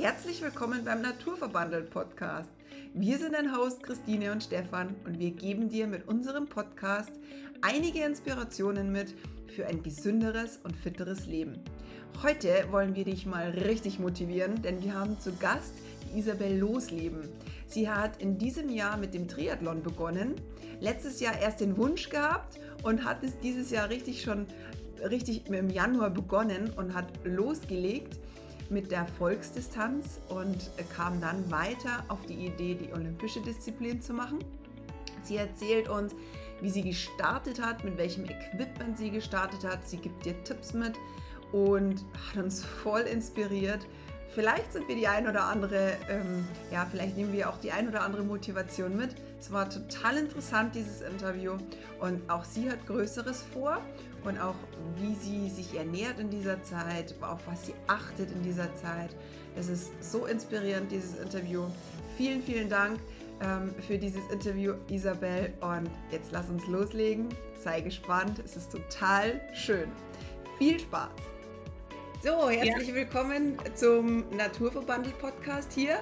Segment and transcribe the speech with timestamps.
[0.00, 2.50] Herzlich willkommen beim Naturverbandelt Podcast.
[2.94, 7.12] Wir sind dein Host Christine und Stefan und wir geben dir mit unserem Podcast
[7.60, 9.14] einige Inspirationen mit
[9.54, 11.62] für ein gesünderes und fitteres Leben.
[12.22, 15.74] Heute wollen wir dich mal richtig motivieren, denn wir haben zu Gast
[16.16, 17.28] Isabel Losleben.
[17.66, 20.34] Sie hat in diesem Jahr mit dem Triathlon begonnen,
[20.80, 24.46] letztes Jahr erst den Wunsch gehabt und hat es dieses Jahr richtig schon
[25.10, 28.18] richtig im Januar begonnen und hat losgelegt
[28.70, 34.38] mit der Volksdistanz und kam dann weiter auf die Idee, die olympische Disziplin zu machen.
[35.22, 36.14] Sie erzählt uns,
[36.60, 39.86] wie sie gestartet hat, mit welchem Equipment sie gestartet hat.
[39.88, 40.94] Sie gibt dir Tipps mit
[41.52, 43.86] und hat uns voll inspiriert.
[44.32, 47.88] Vielleicht sind wir die ein oder andere, ähm, ja, vielleicht nehmen wir auch die ein
[47.88, 49.16] oder andere Motivation mit.
[49.40, 51.54] Es war total interessant, dieses Interview.
[51.98, 53.78] Und auch sie hat Größeres vor
[54.24, 54.54] und auch
[54.96, 59.16] wie sie sich ernährt in dieser Zeit, auf was sie achtet in dieser Zeit.
[59.56, 61.64] Es ist so inspirierend, dieses Interview.
[62.16, 63.00] Vielen, vielen Dank
[63.42, 65.52] ähm, für dieses Interview, Isabel.
[65.60, 67.28] Und jetzt lass uns loslegen.
[67.62, 68.40] Sei gespannt.
[68.44, 69.90] Es ist total schön.
[70.58, 71.10] Viel Spaß.
[72.22, 72.94] So, herzlich ja.
[72.94, 76.00] willkommen zum Naturverbandel Podcast hier.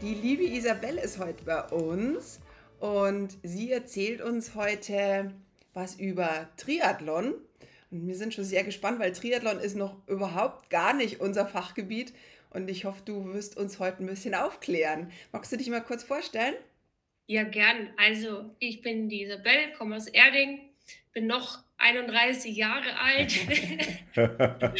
[0.00, 2.38] Die liebe Isabel ist heute bei uns
[2.78, 5.32] und sie erzählt uns heute
[5.74, 7.34] was über Triathlon.
[7.90, 12.12] Und wir sind schon sehr gespannt, weil Triathlon ist noch überhaupt gar nicht unser Fachgebiet.
[12.50, 15.12] Und ich hoffe, du wirst uns heute ein bisschen aufklären.
[15.32, 16.54] Magst du dich mal kurz vorstellen?
[17.26, 17.90] Ja, gern.
[17.96, 20.60] Also, ich bin die Isabel, komme aus Erding,
[21.12, 23.34] bin noch 31 Jahre alt,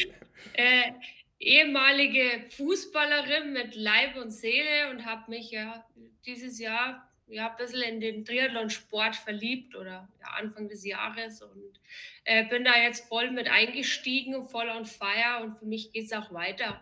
[0.54, 0.92] äh,
[1.38, 5.84] ehemalige Fußballerin mit Leib und Seele und habe mich ja
[6.24, 11.80] dieses Jahr ja, ein bisschen in den Triathlon-Sport verliebt oder ja, Anfang des Jahres und
[12.24, 16.12] äh, bin da jetzt voll mit eingestiegen, voll on fire und für mich geht es
[16.12, 16.80] auch weiter.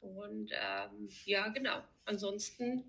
[0.00, 1.82] Und ähm, ja, genau.
[2.04, 2.84] Ansonsten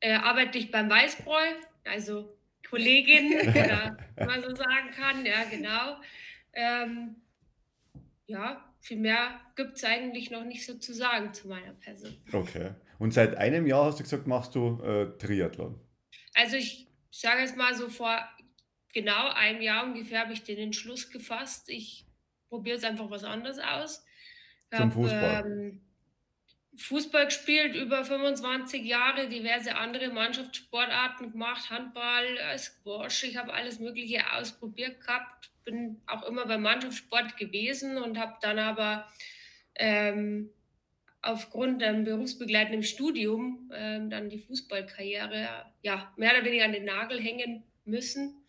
[0.00, 1.44] äh, arbeite ich beim Weißbräu,
[1.84, 2.36] also
[2.68, 5.96] Kollegin, oder wie man so sagen kann, ja, genau.
[6.52, 7.16] Ähm,
[8.26, 12.16] ja, viel mehr gibt es eigentlich noch nicht so zu sagen zu meiner Person.
[12.32, 12.70] Okay.
[12.98, 15.78] Und seit einem Jahr hast du gesagt, machst du äh, Triathlon?
[16.34, 18.28] Also ich sage es mal so vor
[18.92, 21.68] genau einem Jahr ungefähr habe ich den Entschluss gefasst.
[21.68, 22.04] Ich
[22.48, 24.04] probiere jetzt einfach was anderes aus.
[24.70, 25.44] Zum hab, Fußball.
[25.46, 25.80] Ähm,
[26.76, 33.78] Fußball gespielt, über 25 Jahre, diverse andere Mannschaftssportarten gemacht, Handball, äh, Squash, ich habe alles
[33.78, 39.08] Mögliche ausprobiert gehabt, bin auch immer beim Mannschaftssport gewesen und habe dann aber
[39.76, 40.50] ähm,
[41.24, 45.48] aufgrund einem berufsbegleitenden Studium äh, dann die Fußballkarriere
[45.82, 48.44] ja mehr oder weniger an den Nagel hängen müssen.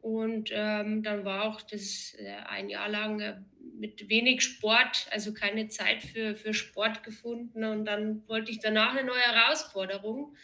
[0.00, 3.36] Und ähm, dann war auch das äh, ein Jahr lang äh,
[3.78, 7.64] mit wenig Sport, also keine Zeit für, für Sport gefunden.
[7.64, 10.34] Und dann wollte ich danach eine neue Herausforderung.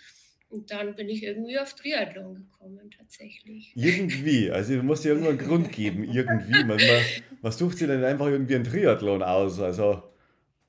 [0.48, 3.72] Und dann bin ich irgendwie auf Triathlon gekommen, tatsächlich.
[3.74, 6.64] Irgendwie, also du musst ja irgendwo einen Grund geben, irgendwie.
[6.64, 7.02] Man, man,
[7.42, 9.60] man sucht sich dann einfach irgendwie einen Triathlon aus.
[9.60, 10.04] Also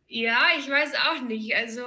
[0.09, 1.55] ja, ich weiß auch nicht.
[1.55, 1.83] Also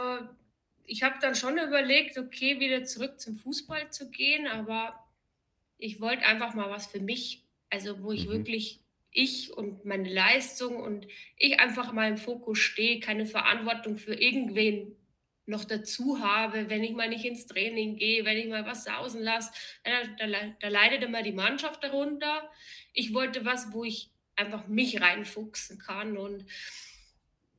[0.84, 4.98] ich habe dann schon überlegt, okay, wieder zurück zum Fußball zu gehen, aber
[5.76, 8.32] ich wollte einfach mal was für mich, also wo ich mhm.
[8.32, 8.80] wirklich
[9.10, 11.06] ich und meine Leistung und
[11.36, 14.96] ich einfach mal im Fokus stehe, keine Verantwortung für irgendwen
[15.44, 19.20] noch dazu habe, wenn ich mal nicht ins Training gehe, wenn ich mal was sausen
[19.22, 22.48] lasse, da, da, da leidet immer die Mannschaft darunter.
[22.92, 26.46] Ich wollte was, wo ich einfach mich reinfuchsen kann und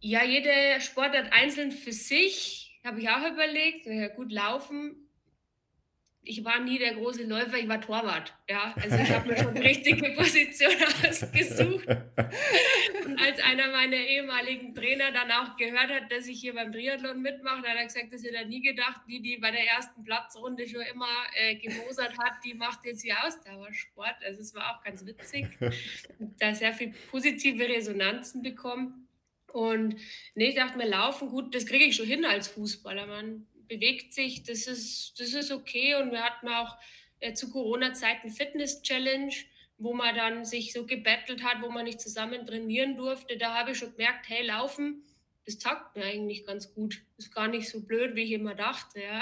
[0.04, 3.86] ja, jede Sportart einzeln für sich, habe ich auch überlegt.
[3.86, 4.98] Ja, gut, laufen.
[6.26, 8.34] Ich war nie der große Läufer, ich war Torwart.
[8.50, 10.72] Ja, also ich habe mir schon die richtige Position
[11.06, 11.88] ausgesucht.
[13.06, 17.22] Und als einer meiner ehemaligen Trainer dann auch gehört hat, dass ich hier beim Triathlon
[17.22, 20.68] mitmache, hat er gesagt, dass er da nie gedacht, die, die bei der ersten Platzrunde
[20.68, 24.16] schon immer äh, gemosert hat, die macht jetzt hier Ausdauersport.
[24.26, 25.48] Also es war auch ganz witzig.
[26.40, 29.03] Da sehr viel positive Resonanzen bekommen.
[29.54, 29.98] Und
[30.34, 33.06] nee, ich dachte mir, laufen, gut, das kriege ich schon hin als Fußballer.
[33.06, 35.94] Man bewegt sich, das ist, das ist okay.
[35.96, 36.76] Und wir hatten auch
[37.20, 39.32] äh, zu Corona-Zeiten Fitness-Challenge,
[39.78, 43.38] wo man dann sich so gebettelt hat, wo man nicht zusammen trainieren durfte.
[43.38, 45.04] Da habe ich schon gemerkt, hey, laufen,
[45.46, 47.04] das taugt mir eigentlich ganz gut.
[47.18, 49.02] Ist gar nicht so blöd, wie ich immer dachte.
[49.02, 49.22] Ja.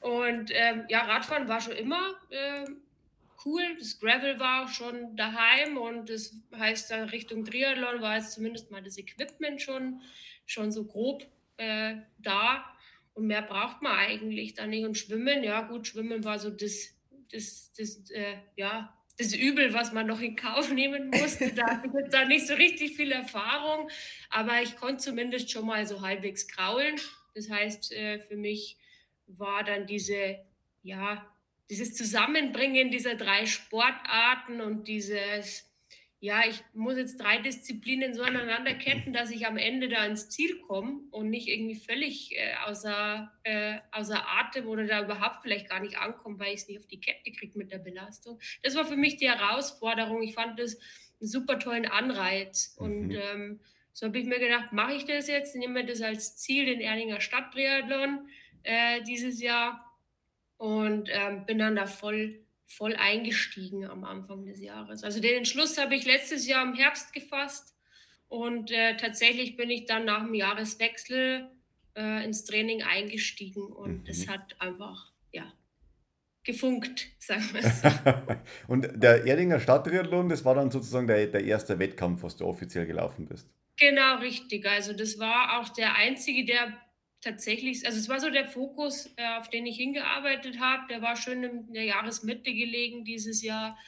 [0.00, 2.64] Und ähm, ja, Radfahren war schon immer äh,
[3.44, 3.62] cool.
[3.78, 8.82] Das Gravel war schon daheim und das heißt, da Richtung Triathlon war jetzt zumindest mal
[8.82, 10.00] das Equipment schon,
[10.46, 11.26] schon so grob
[11.56, 12.64] äh, da.
[13.14, 14.84] Und mehr braucht man eigentlich da nicht.
[14.84, 16.94] Und Schwimmen, ja gut, Schwimmen war so das,
[17.32, 21.52] das, das, äh, ja, das Übel, was man noch in Kauf nehmen musste.
[21.52, 23.90] Da hatte ich da nicht so richtig viel Erfahrung,
[24.30, 26.96] aber ich konnte zumindest schon mal so halbwegs kraulen.
[27.34, 28.78] Das heißt, äh, für mich
[29.26, 30.38] war dann diese,
[30.82, 31.29] ja,
[31.70, 35.70] dieses Zusammenbringen dieser drei Sportarten und dieses
[36.22, 40.28] ja, ich muss jetzt drei Disziplinen so aneinander ketten, dass ich am Ende da ins
[40.28, 45.70] Ziel komme und nicht irgendwie völlig äh, außer, äh, außer Atem oder da überhaupt vielleicht
[45.70, 48.38] gar nicht ankomme, weil ich es nicht auf die Kette kriege mit der Belastung.
[48.62, 50.22] Das war für mich die Herausforderung.
[50.22, 50.76] Ich fand das
[51.20, 52.76] einen super tollen Anreiz.
[52.78, 52.84] Mhm.
[52.84, 53.60] Und ähm,
[53.94, 56.82] so habe ich mir gedacht, mache ich das jetzt, nehme mir das als Ziel, den
[56.82, 58.28] Erlinger Stadttriathlon
[58.62, 59.89] äh, dieses Jahr
[60.60, 65.02] und ähm, bin dann da voll voll eingestiegen am Anfang des Jahres.
[65.02, 67.74] Also den Entschluss habe ich letztes Jahr im Herbst gefasst
[68.28, 71.50] und äh, tatsächlich bin ich dann nach dem Jahreswechsel
[71.96, 74.32] äh, ins Training eingestiegen und es mhm.
[74.32, 75.50] hat einfach, ja,
[76.44, 77.82] gefunkt, sagen wir es
[78.68, 82.86] und der Erdinger Stadtriathlon, das war dann sozusagen der, der erste Wettkampf, was du offiziell
[82.86, 83.48] gelaufen bist.
[83.78, 84.68] Genau, richtig.
[84.68, 86.76] Also das war auch der einzige, der
[87.20, 90.86] tatsächlich, also es war so der Fokus, äh, auf den ich hingearbeitet habe.
[90.88, 93.78] Der war schön in der Jahresmitte gelegen dieses Jahr.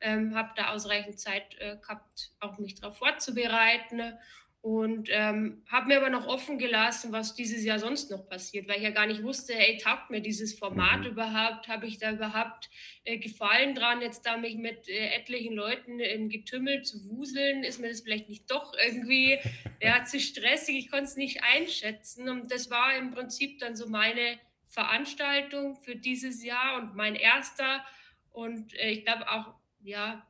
[0.00, 4.14] Ähm, habe da ausreichend Zeit äh, gehabt, auch mich darauf vorzubereiten
[4.62, 8.76] und ähm, habe mir aber noch offen gelassen, was dieses Jahr sonst noch passiert, weil
[8.76, 11.06] ich ja gar nicht wusste, hey, taugt mir dieses Format mhm.
[11.06, 11.66] überhaupt?
[11.66, 12.70] Habe ich da überhaupt
[13.02, 17.64] äh, Gefallen dran, jetzt da mich mit äh, etlichen Leuten im Getümmel zu wuseln?
[17.64, 19.40] Ist mir das vielleicht nicht doch irgendwie
[19.82, 20.76] ja, zu stressig?
[20.76, 22.28] Ich konnte es nicht einschätzen.
[22.28, 24.38] Und das war im Prinzip dann so meine
[24.68, 27.84] Veranstaltung für dieses Jahr und mein erster.
[28.30, 30.24] Und äh, ich glaube auch, ja,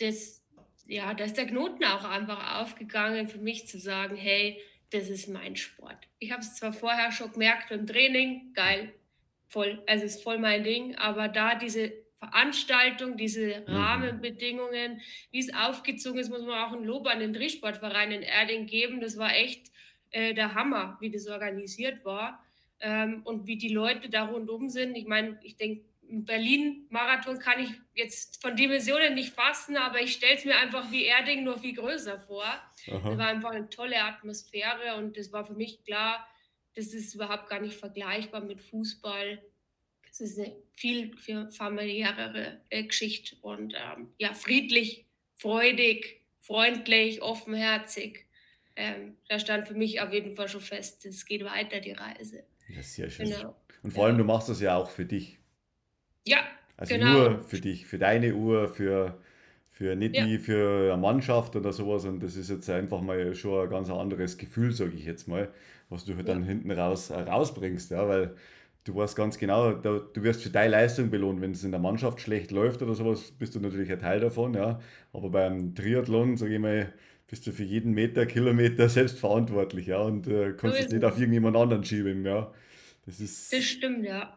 [0.00, 0.43] das
[0.86, 4.60] ja, da ist der Knoten auch einfach aufgegangen für mich zu sagen, hey,
[4.90, 6.08] das ist mein Sport.
[6.18, 8.92] Ich habe es zwar vorher schon gemerkt im Training, geil,
[9.48, 13.74] voll, also ist voll mein Ding, aber da diese Veranstaltung, diese mhm.
[13.74, 15.00] Rahmenbedingungen,
[15.30, 19.00] wie es aufgezogen ist, muss man auch ein Lob an den Trisportverein in Erding geben.
[19.00, 19.70] Das war echt
[20.10, 22.42] äh, der Hammer, wie das organisiert war
[22.80, 24.96] ähm, und wie die Leute da rundum sind.
[24.96, 25.84] Ich meine, ich denke,
[26.22, 31.04] Berlin-Marathon kann ich jetzt von Dimensionen nicht fassen, aber ich stelle es mir einfach wie
[31.04, 32.44] Erding nur viel größer vor.
[32.44, 32.70] Aha.
[32.86, 36.26] Das war einfach eine tolle Atmosphäre und es war für mich klar,
[36.74, 39.42] das ist überhaupt gar nicht vergleichbar mit Fußball.
[40.10, 45.06] Es ist eine viel, viel familiärere äh, Geschichte und ähm, ja, friedlich,
[45.36, 48.26] freudig, freundlich, offenherzig.
[48.76, 52.44] Ähm, da stand für mich auf jeden Fall schon fest, es geht weiter, die Reise.
[52.68, 53.30] Ja, sehr schön.
[53.30, 53.56] Genau.
[53.82, 55.38] Und vor allem, du machst das ja auch für dich.
[56.26, 56.38] Ja,
[56.76, 57.12] Also genau.
[57.12, 59.18] nur für dich, für deine Uhr, für,
[59.70, 60.26] für nicht Ja.
[60.38, 62.04] für eine Mannschaft oder sowas.
[62.04, 65.52] Und das ist jetzt einfach mal schon ein ganz anderes Gefühl, sage ich jetzt mal,
[65.88, 68.34] was du halt dann hinten raus äh, rausbringst, ja, weil
[68.84, 71.40] du weißt ganz genau, du wirst für deine Leistung belohnt.
[71.40, 74.54] Wenn es in der Mannschaft schlecht läuft oder sowas, bist du natürlich ein Teil davon,
[74.54, 74.80] ja.
[75.12, 76.92] Aber beim Triathlon, sage ich mal,
[77.28, 81.18] bist du für jeden Meter, Kilometer selbst verantwortlich, ja, und äh, kannst es nicht auf
[81.18, 82.52] irgendjemand anderen schieben, ja.
[83.06, 84.36] Das ist, Das stimmt, ja.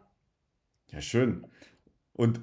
[0.92, 1.46] ja, schön.
[2.18, 2.42] Und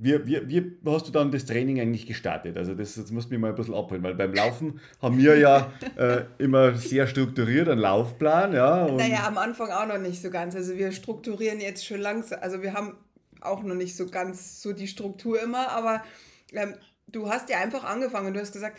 [0.00, 2.56] wie, wie, wie hast du dann das Training eigentlich gestartet?
[2.56, 5.72] Also das, das muss mich mal ein bisschen abholen, weil beim Laufen haben wir ja
[5.96, 8.52] äh, immer sehr strukturiert einen Laufplan.
[8.52, 10.54] Ja, naja, am Anfang auch noch nicht so ganz.
[10.54, 12.96] Also wir strukturieren jetzt schon langsam, also wir haben
[13.40, 16.04] auch noch nicht so ganz so die Struktur immer, aber
[16.52, 16.74] ähm,
[17.08, 18.78] du hast ja einfach angefangen und du hast gesagt,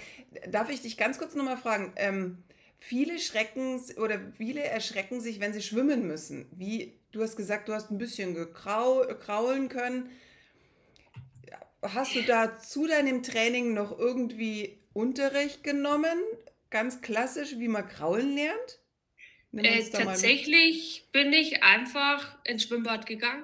[0.49, 2.37] darf ich dich ganz kurz nochmal fragen, ähm,
[2.79, 6.45] viele schrecken oder viele erschrecken sich, wenn sie schwimmen müssen.
[6.55, 10.09] Wie, du hast gesagt, du hast ein bisschen gekraulen können.
[11.81, 16.17] Hast du da zu deinem Training noch irgendwie Unterricht genommen?
[16.69, 18.79] Ganz klassisch, wie man kraulen lernt?
[19.53, 23.43] Äh, tatsächlich bin ich einfach ins Schwimmbad gegangen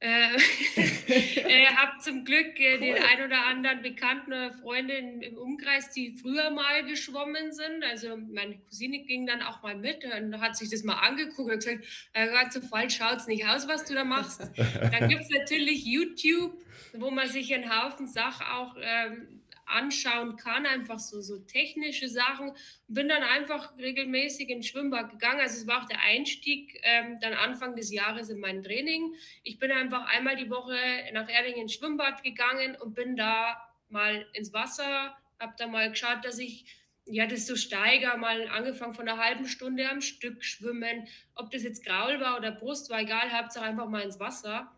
[0.00, 0.38] äh,
[1.76, 2.80] habe zum Glück äh, cool.
[2.80, 7.84] den ein oder anderen Bekannten oder Freundin im Umkreis, die früher mal geschwommen sind.
[7.84, 11.58] Also meine Cousine ging dann auch mal mit und hat sich das mal angeguckt und
[11.58, 14.40] gesagt, äh, ganz so falsch schaut es nicht aus, was du da machst.
[14.56, 16.52] Dann gibt es natürlich YouTube,
[16.94, 19.39] wo man sich einen Haufen Sachen auch ähm,
[19.70, 22.52] anschauen kann, einfach so, so technische Sachen.
[22.88, 25.40] Bin dann einfach regelmäßig ins Schwimmbad gegangen.
[25.40, 29.14] Also es war auch der Einstieg ähm, dann Anfang des Jahres in mein Training.
[29.42, 30.76] Ich bin einfach einmal die Woche
[31.12, 36.24] nach Erding ins Schwimmbad gegangen und bin da mal ins Wasser, habe da mal geschaut,
[36.24, 36.64] dass ich
[37.06, 41.08] ja, das so steiger, mal angefangen von einer halben Stunde am Stück schwimmen.
[41.34, 44.70] Ob das jetzt Graul war oder Brust, war egal, Hauptsache einfach mal ins Wasser,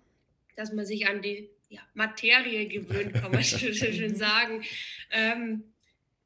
[0.57, 4.63] dass man sich an die ja, Materie gewöhnt, kann man schon, schon sagen.
[5.11, 5.65] Ähm,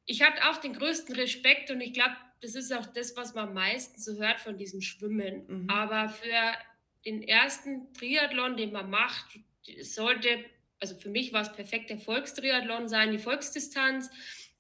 [0.04, 3.48] ich hatte auch den größten Respekt und ich glaube, das ist auch das, was man
[3.48, 5.44] am meisten so hört von diesem Schwimmen.
[5.46, 5.70] Mhm.
[5.70, 6.52] Aber für
[7.04, 9.38] den ersten Triathlon, den man macht,
[9.80, 10.44] sollte,
[10.80, 14.10] also für mich war es perfekt der Volkstriathlon sein, die Volksdistanz.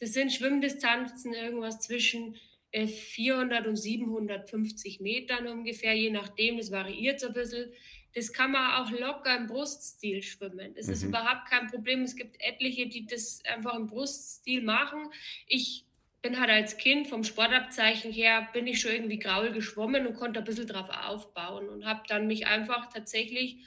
[0.00, 2.36] Das sind Schwimmdistanzen, irgendwas zwischen
[2.72, 7.72] 400 und 750 Metern ungefähr, je nachdem, das variiert so ein bisschen.
[8.16, 10.72] Das kann man auch locker im Bruststil schwimmen.
[10.74, 10.92] Das mhm.
[10.94, 12.00] ist überhaupt kein Problem.
[12.00, 15.10] Es gibt etliche, die das einfach im Bruststil machen.
[15.46, 15.84] Ich
[16.22, 20.40] bin halt als Kind vom Sportabzeichen her, bin ich schon irgendwie graul geschwommen und konnte
[20.40, 23.58] ein bisschen drauf aufbauen und habe dann mich einfach tatsächlich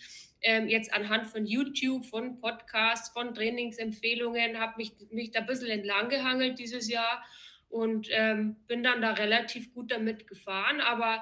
[0.42, 5.70] ähm, jetzt anhand von YouTube, von Podcasts, von Trainingsempfehlungen, habe mich, mich da ein bisschen
[5.70, 7.24] entlang gehangelt dieses Jahr
[7.70, 10.82] und ähm, bin dann da relativ gut damit gefahren.
[10.82, 11.22] Aber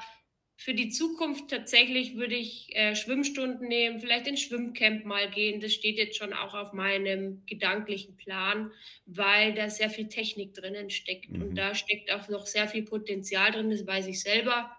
[0.59, 5.61] für die Zukunft tatsächlich würde ich äh, Schwimmstunden nehmen, vielleicht ins Schwimmcamp mal gehen.
[5.61, 8.71] Das steht jetzt schon auch auf meinem gedanklichen Plan,
[9.05, 11.29] weil da sehr viel Technik drinnen steckt.
[11.29, 11.41] Mhm.
[11.43, 14.75] Und da steckt auch noch sehr viel Potenzial drin, das weiß ich selber.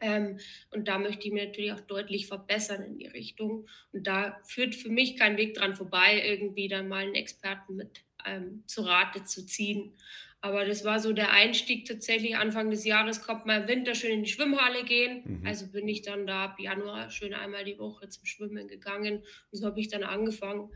[0.00, 0.38] Ähm,
[0.70, 3.66] und da möchte ich mich natürlich auch deutlich verbessern in die Richtung.
[3.92, 8.04] Und da führt für mich kein Weg dran vorbei, irgendwie dann mal einen Experten mit
[8.24, 9.92] ähm, zu Rate zu ziehen.
[10.42, 12.36] Aber das war so der Einstieg tatsächlich.
[12.36, 15.22] Anfang des Jahres kommt man im Winter schön in die Schwimmhalle gehen.
[15.24, 15.46] Mhm.
[15.46, 19.22] Also bin ich dann da ab Januar schön einmal die Woche zum Schwimmen gegangen.
[19.50, 20.70] Und so habe ich dann angefangen.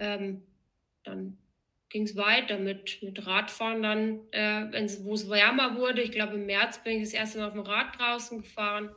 [0.00, 0.42] Ähm,
[1.04, 1.38] dann
[1.90, 6.02] ging es weiter mit, mit Radfahren dann, äh, wo es wärmer wurde.
[6.02, 8.90] Ich glaube, im März bin ich das erste Mal auf dem Rad draußen gefahren.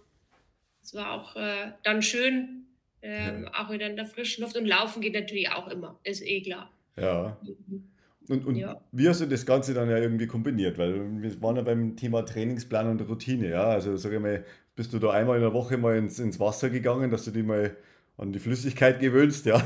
[0.82, 2.66] Es war auch äh, dann schön,
[3.02, 3.54] äh, ja.
[3.54, 4.58] auch wieder in der frischen Luft.
[4.58, 6.72] Und laufen geht natürlich auch immer, ist eh klar.
[6.96, 7.38] Ja.
[7.44, 7.92] Mhm.
[8.30, 8.82] Und, und ja.
[8.92, 10.78] wie hast du das Ganze dann ja irgendwie kombiniert?
[10.78, 13.64] Weil wir waren ja beim Thema Trainingsplan und Routine, ja.
[13.64, 14.44] Also sag ich mal,
[14.76, 17.46] bist du da einmal in der Woche mal ins, ins Wasser gegangen, dass du dich
[17.46, 17.76] mal
[18.18, 19.62] an die Flüssigkeit gewöhnst, ja.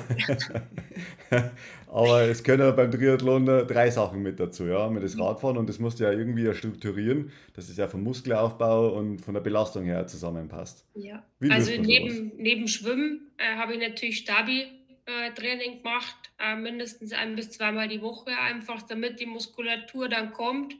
[1.87, 4.89] Aber es können beim Triathlon drei Sachen mit dazu, ja.
[4.89, 8.03] Mit das Radfahren und das musst du ja irgendwie ja strukturieren, dass es ja vom
[8.03, 10.85] Muskelaufbau und von der Belastung her zusammenpasst.
[10.95, 11.23] Ja.
[11.39, 14.65] Wie also neben, neben Schwimmen äh, habe ich natürlich Stabi
[15.05, 20.31] äh, Training gemacht, äh, mindestens ein bis zweimal die Woche, einfach damit die Muskulatur dann
[20.31, 20.75] kommt.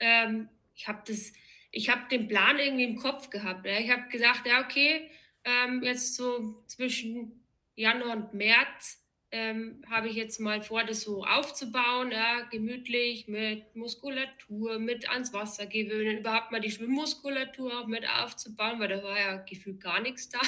[0.00, 1.32] Ähm, ich habe das,
[1.70, 3.66] ich habe den Plan irgendwie im Kopf gehabt.
[3.66, 3.78] Ja.
[3.78, 5.10] Ich habe gesagt, ja okay,
[5.44, 7.44] ähm, jetzt so zwischen
[7.76, 13.74] Januar und März ähm, habe ich jetzt mal vor, das so aufzubauen, ja, gemütlich mit
[13.74, 19.18] Muskulatur, mit ans Wasser gewöhnen, überhaupt mal die Schwimmmuskulatur auch mit aufzubauen, weil da war
[19.18, 20.38] ja gefühlt gar nichts da.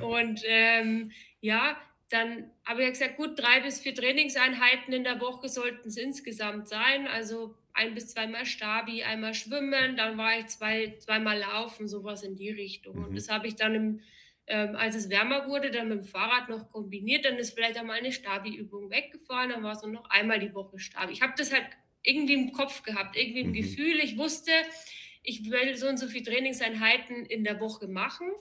[0.00, 1.12] und ähm,
[1.42, 1.76] ja,
[2.10, 6.68] dann habe ich gesagt, gut, drei bis vier Trainingseinheiten in der Woche sollten es insgesamt
[6.68, 7.06] sein.
[7.06, 12.36] Also ein bis zweimal Stabi, einmal Schwimmen, dann war ich zwei, zweimal Laufen, sowas in
[12.36, 12.98] die Richtung.
[12.98, 13.04] Mhm.
[13.04, 14.00] Und das habe ich dann, im,
[14.48, 17.24] ähm, als es wärmer wurde, dann mit dem Fahrrad noch kombiniert.
[17.24, 20.80] Dann ist vielleicht einmal eine Stabi-Übung weggefallen, dann war es nur noch einmal die Woche
[20.80, 21.12] Stabi.
[21.12, 21.66] Ich habe das halt
[22.02, 23.54] irgendwie im Kopf gehabt, irgendwie im mhm.
[23.54, 24.00] Gefühl.
[24.00, 24.50] Ich wusste,
[25.22, 28.32] ich will so und so viele Trainingseinheiten in der Woche machen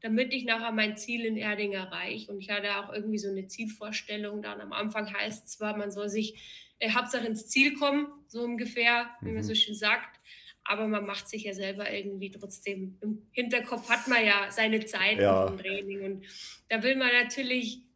[0.00, 2.30] damit ich nachher mein Ziel in Erding erreiche.
[2.30, 4.60] Und ich hatte auch irgendwie so eine Zielvorstellung dann.
[4.60, 9.10] Am Anfang heißt es zwar, man soll sich äh, Hauptsache ins Ziel kommen, so ungefähr,
[9.22, 9.56] wie man so mhm.
[9.56, 10.20] schön sagt.
[10.64, 12.98] Aber man macht sich ja selber irgendwie trotzdem.
[13.00, 15.46] Im Hinterkopf hat man ja seine Zeit ja.
[15.46, 16.02] im Training.
[16.02, 16.24] Und
[16.68, 17.86] da will man natürlich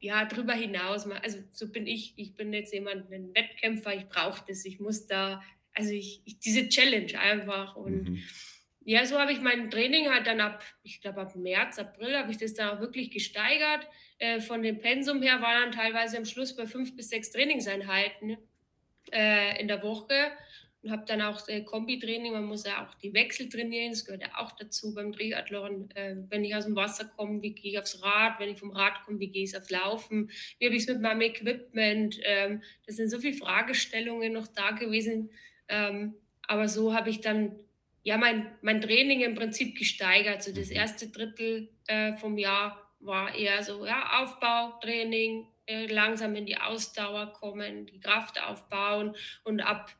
[0.00, 4.44] ja, drüber hinaus, also so bin ich, ich bin jetzt jemand, ein Wettkämpfer, ich brauche
[4.46, 5.42] das, ich muss da,
[5.72, 8.22] also ich, ich diese Challenge einfach und mhm.
[8.88, 12.30] Ja, so habe ich mein Training halt dann ab, ich glaube ab März, April habe
[12.30, 13.86] ich das dann auch wirklich gesteigert.
[14.16, 18.38] Äh, von dem Pensum her war dann teilweise am Schluss bei fünf bis sechs Trainingseinheiten
[19.12, 20.32] äh, in der Woche
[20.82, 22.32] und habe dann auch äh, Kombi-Training.
[22.32, 25.90] Man muss ja auch die Wechsel trainieren, das gehört ja auch dazu beim Triathlon.
[25.90, 28.40] Äh, wenn ich aus dem Wasser komme, wie gehe ich aufs Rad?
[28.40, 30.30] Wenn ich vom Rad komme, wie gehe ich aufs Laufen?
[30.58, 32.18] Wie habe ich es mit meinem Equipment?
[32.22, 35.30] Ähm, das sind so viele Fragestellungen noch da gewesen.
[35.68, 36.14] Ähm,
[36.46, 37.54] aber so habe ich dann
[38.08, 40.42] ja, mein, mein Training im Prinzip gesteigert.
[40.42, 40.76] So das mhm.
[40.76, 47.34] erste Drittel äh, vom Jahr war eher so ja, Aufbautraining, äh, langsam in die Ausdauer
[47.34, 49.94] kommen, die Kraft aufbauen und ab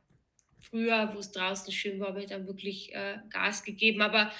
[0.70, 4.00] früher, wo es draußen schön war, habe ich dann wirklich äh, Gas gegeben.
[4.00, 4.32] Aber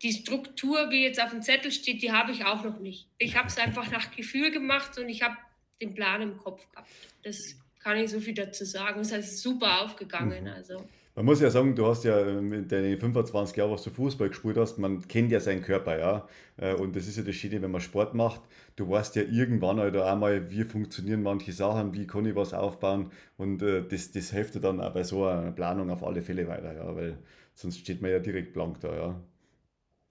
[0.00, 3.08] die Struktur, wie jetzt auf dem Zettel steht, die habe ich auch noch nicht.
[3.18, 5.36] Ich habe es einfach nach Gefühl gemacht und ich habe
[5.82, 6.88] den Plan im Kopf gehabt.
[7.24, 9.00] Das kann ich so viel dazu sagen.
[9.00, 10.44] Es ist super aufgegangen.
[10.44, 10.50] Mhm.
[10.50, 10.88] Also.
[11.14, 14.56] Man muss ja sagen, du hast ja mit deinen 25 Jahren, was du Fußball gespielt
[14.56, 16.28] hast, man kennt ja seinen Körper, ja.
[16.56, 18.40] Äh, und das ist ja das Schöne, wenn man Sport macht.
[18.76, 23.12] Du weißt ja irgendwann halt einmal, wie funktionieren manche Sachen, wie kann ich was aufbauen.
[23.36, 26.48] Und äh, das, das hilft dir dann auch bei so einer Planung auf alle Fälle
[26.48, 26.96] weiter, ja.
[26.96, 27.18] Weil
[27.52, 29.22] sonst steht man ja direkt blank da, ja.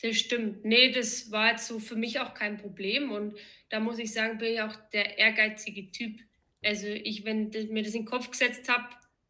[0.04, 0.66] Das stimmt.
[0.66, 3.12] Nee, das war jetzt so für mich auch kein Problem.
[3.12, 3.36] Und
[3.70, 6.20] da muss ich sagen, bin ich auch der ehrgeizige Typ.
[6.64, 8.86] Also ich, wenn mir das in den Kopf gesetzt habe,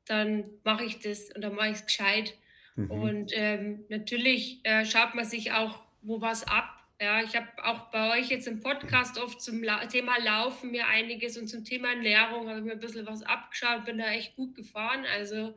[0.05, 2.33] dann mache ich das und dann mache ich es gescheit.
[2.75, 2.91] Mhm.
[2.91, 6.77] Und ähm, natürlich äh, schaut man sich auch wo was ab.
[6.99, 10.87] Ja, ich habe auch bei euch jetzt im Podcast oft zum La Thema Laufen mir
[10.87, 14.35] einiges und zum Thema Ernährung habe ich mir ein bisschen was abgeschaut, bin da echt
[14.35, 15.05] gut gefahren.
[15.11, 15.55] Also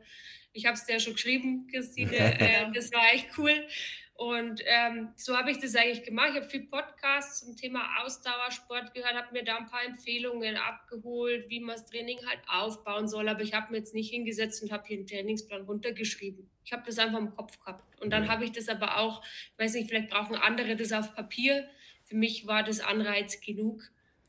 [0.53, 2.11] Ich habe es dir ja schon geschrieben, Christine.
[2.39, 3.67] Äh, das war echt cool.
[4.17, 6.29] Und ähm, so habe ich das eigentlich gemacht.
[6.31, 11.49] Ich habe viel Podcasts zum Thema Ausdauersport gehört, habe mir da ein paar Empfehlungen abgeholt,
[11.49, 13.27] wie man das Training halt aufbauen soll.
[13.27, 16.49] Aber ich habe mir jetzt nicht hingesetzt und habe hier einen Trainingsplan runtergeschrieben.
[16.63, 18.01] Ich habe das einfach im Kopf gehabt.
[18.01, 21.13] Und dann habe ich das aber auch, ich weiß nicht, vielleicht brauchen andere das auf
[21.13, 21.67] Papier.
[22.05, 23.81] Für mich war das Anreiz genug.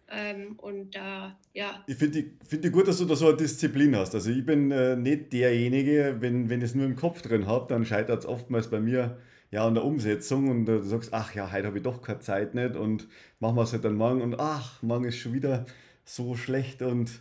[0.08, 1.84] Ähm, und da, äh, ja.
[1.86, 4.16] Ich finde find gut, dass du da so eine Disziplin hast.
[4.16, 7.66] Also ich bin äh, nicht derjenige, wenn, wenn ich es nur im Kopf drin habe,
[7.68, 11.52] dann scheitert es oftmals bei mir ja, an der Umsetzung und du sagst, ach ja,
[11.52, 13.08] heute habe ich doch keine Zeit nicht und
[13.40, 15.66] machen wir es halt dann morgen und ach, morgen ist schon wieder
[16.04, 17.20] so schlecht und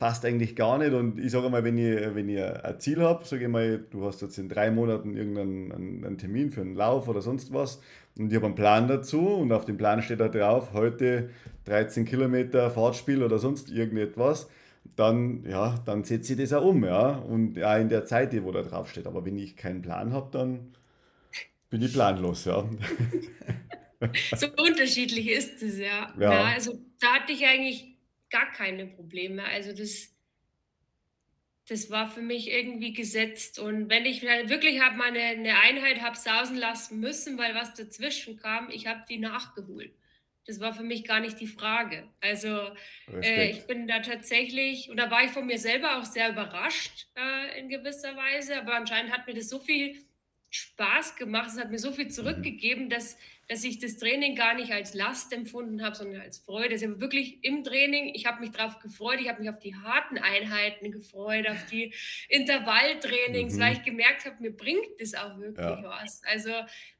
[0.00, 0.92] passt eigentlich gar nicht.
[0.92, 4.04] Und ich sage mal, wenn ich, wenn ich ein Ziel habe, sage ich mal, du
[4.04, 7.80] hast jetzt in drei Monaten irgendeinen einen, Termin für einen Lauf oder sonst was
[8.18, 11.28] und ich habe einen Plan dazu und auf dem Plan steht da drauf, heute
[11.66, 14.48] 13 Kilometer Fahrtspiel oder sonst irgendetwas,
[14.96, 18.42] dann, ja, dann setze ich das auch um, ja, und ja, in der Zeit, die
[18.42, 19.06] wo da drauf steht.
[19.06, 20.60] Aber wenn ich keinen Plan habe, dann
[21.70, 22.68] bin ich planlos, ja.
[24.36, 26.12] so unterschiedlich ist es, ja.
[26.18, 26.32] ja.
[26.32, 26.44] ja.
[26.44, 27.96] Also da hatte ich eigentlich
[28.28, 29.44] gar keine Probleme.
[29.44, 30.14] Also das,
[31.68, 33.58] das war für mich irgendwie gesetzt.
[33.58, 38.36] Und wenn ich wirklich habe meine eine Einheit habe sausen lassen müssen, weil was dazwischen
[38.36, 39.92] kam, ich habe die nachgeholt.
[40.46, 42.08] Das war für mich gar nicht die Frage.
[42.20, 42.70] Also
[43.22, 47.06] äh, ich bin da tatsächlich, und da war ich von mir selber auch sehr überrascht
[47.14, 49.96] äh, in gewisser Weise, aber anscheinend hat mir das so viel
[50.50, 52.10] Spaß gemacht, es hat mir so viel mhm.
[52.10, 53.16] zurückgegeben, dass,
[53.48, 56.74] dass ich das Training gar nicht als Last empfunden habe, sondern als Freude.
[56.74, 59.76] Es ist wirklich im Training, ich habe mich darauf gefreut, ich habe mich auf die
[59.76, 61.94] harten Einheiten gefreut, auf die
[62.28, 63.60] Intervalltrainings, mhm.
[63.60, 65.82] weil ich gemerkt habe, mir bringt das auch wirklich ja.
[65.84, 66.22] was.
[66.24, 66.50] Also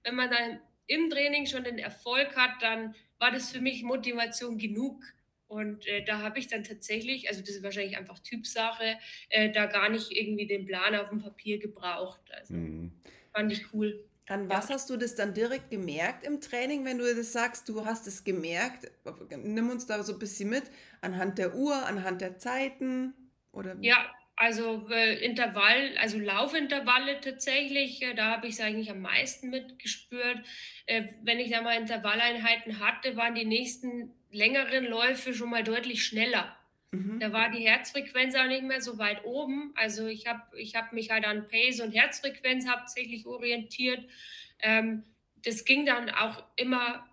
[0.05, 4.59] wenn man dann im Training schon den Erfolg hat, dann war das für mich Motivation
[4.59, 5.05] genug.
[5.49, 8.97] Und äh, da habe ich dann tatsächlich, also das ist wahrscheinlich einfach Typsache,
[9.31, 12.21] äh, da gar nicht irgendwie den Plan auf dem Papier gebraucht.
[12.33, 12.55] Also.
[12.55, 12.93] Mhm.
[13.33, 14.05] Fand ich cool.
[14.27, 14.75] An was ja.
[14.77, 18.23] hast du das dann direkt gemerkt im Training, wenn du das sagst, du hast es
[18.23, 18.91] gemerkt?
[19.43, 20.65] Nimm uns da so ein bisschen mit,
[21.01, 23.13] anhand der Uhr, anhand der Zeiten
[23.51, 29.01] oder Ja, also äh, Intervall, also Laufintervalle tatsächlich, äh, da habe ich es eigentlich am
[29.01, 30.39] meisten mitgespürt.
[30.87, 36.05] Äh, wenn ich da mal Intervalleinheiten hatte, waren die nächsten längeren Läufe schon mal deutlich
[36.05, 36.57] schneller.
[36.93, 37.21] Mhm.
[37.21, 39.73] Da war die Herzfrequenz auch nicht mehr so weit oben.
[39.77, 44.05] Also ich habe ich hab mich halt an Pace und Herzfrequenz hauptsächlich orientiert.
[44.61, 45.05] Ähm,
[45.45, 47.07] das ging dann auch immer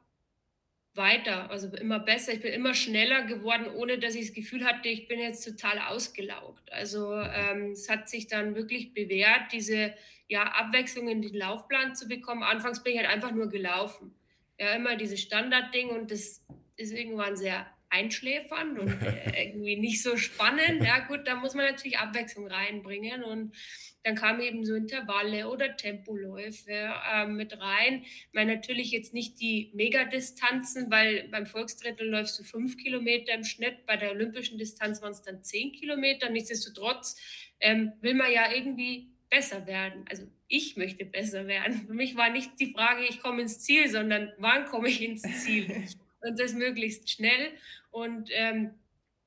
[0.96, 2.34] weiter, also immer besser.
[2.34, 5.80] Ich bin immer schneller geworden, ohne dass ich das Gefühl hatte, ich bin jetzt total
[5.80, 6.72] ausgelaugt.
[6.74, 9.94] Also ähm, es hat sich dann wirklich bewährt, diese
[10.28, 12.44] ja, Abwechslung in den Laufplan zu bekommen.
[12.44, 14.13] Anfangs bin ich halt einfach nur gelaufen.
[14.60, 16.44] Ja, immer dieses Standardding und das
[16.78, 20.84] ist irgendwann sehr einschläfernd und äh, irgendwie nicht so spannend.
[20.84, 23.23] Ja, gut, da muss man natürlich Abwechslung reinbringen.
[23.23, 23.56] Und
[24.04, 28.04] dann kamen eben so Intervalle oder Tempoläufe äh, mit rein.
[28.04, 33.43] Ich meine, natürlich jetzt nicht die Megadistanzen, weil beim Volksdrittel läufst du fünf Kilometer im
[33.43, 36.30] Schnitt, bei der olympischen Distanz waren es dann zehn Kilometer.
[36.30, 37.15] Nichtsdestotrotz
[37.60, 40.06] ähm, will man ja irgendwie besser werden.
[40.10, 41.86] Also ich möchte besser werden.
[41.88, 45.23] Für mich war nicht die Frage, ich komme ins Ziel, sondern wann komme ich ins
[45.43, 45.88] Ziel?
[46.28, 47.52] und das möglichst schnell.
[47.90, 48.76] Und ähm,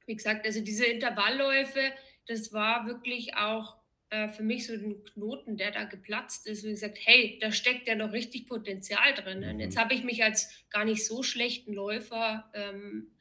[0.06, 1.92] wie gesagt, also diese Intervallläufe,
[2.26, 3.76] das war wirklich auch
[4.10, 7.86] äh, für mich so ein Knoten, der da geplatzt ist und gesagt, hey, da steckt
[7.86, 9.44] ja noch richtig Potenzial drin.
[9.44, 9.80] Und jetzt mhm.
[9.80, 13.12] habe ich mich als gar nicht so schlechten Läufer ähm,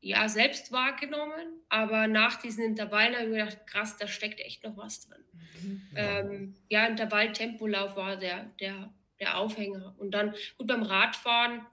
[0.00, 4.64] ja selbst wahrgenommen, aber nach diesen Intervallen habe ich mir gedacht, krass, da steckt echt
[4.64, 5.24] noch was drin.
[5.62, 5.82] Mhm.
[5.94, 9.94] Ähm, ja, Intervall-Tempolauf war der, der, der Aufhänger.
[9.98, 11.66] Und dann, gut, beim Radfahren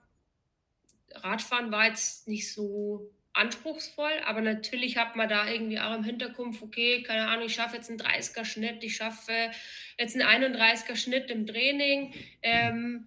[1.14, 6.62] Radfahren war jetzt nicht so anspruchsvoll, aber natürlich hat man da irgendwie auch im Hinterkopf,
[6.62, 9.50] okay, keine Ahnung, ich schaffe jetzt einen 30er Schnitt, ich schaffe
[9.98, 12.12] jetzt einen 31er Schnitt im Training.
[12.42, 13.06] Ähm,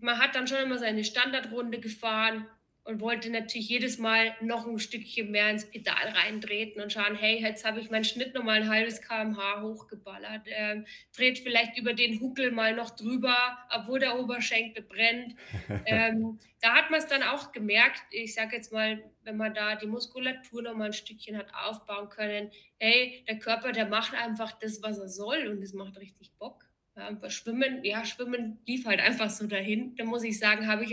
[0.00, 2.46] man hat dann schon immer seine Standardrunde gefahren
[2.86, 7.42] und wollte natürlich jedes Mal noch ein Stückchen mehr ins Pedal reintreten und schauen, hey,
[7.42, 11.94] jetzt habe ich meinen Schnitt noch mal ein halbes kmh hochgeballert, ähm, dreht vielleicht über
[11.94, 15.34] den Huckel mal noch drüber, obwohl der Oberschenkel brennt.
[15.86, 19.74] ähm, da hat man es dann auch gemerkt, ich sage jetzt mal, wenn man da
[19.74, 24.52] die Muskulatur noch mal ein Stückchen hat aufbauen können, hey, der Körper, der macht einfach
[24.60, 26.64] das, was er soll und es macht richtig Bock.
[26.94, 29.94] Ja, Schwimmen, ja, Schwimmen lief halt einfach so dahin.
[29.96, 30.92] Da muss ich sagen, habe ich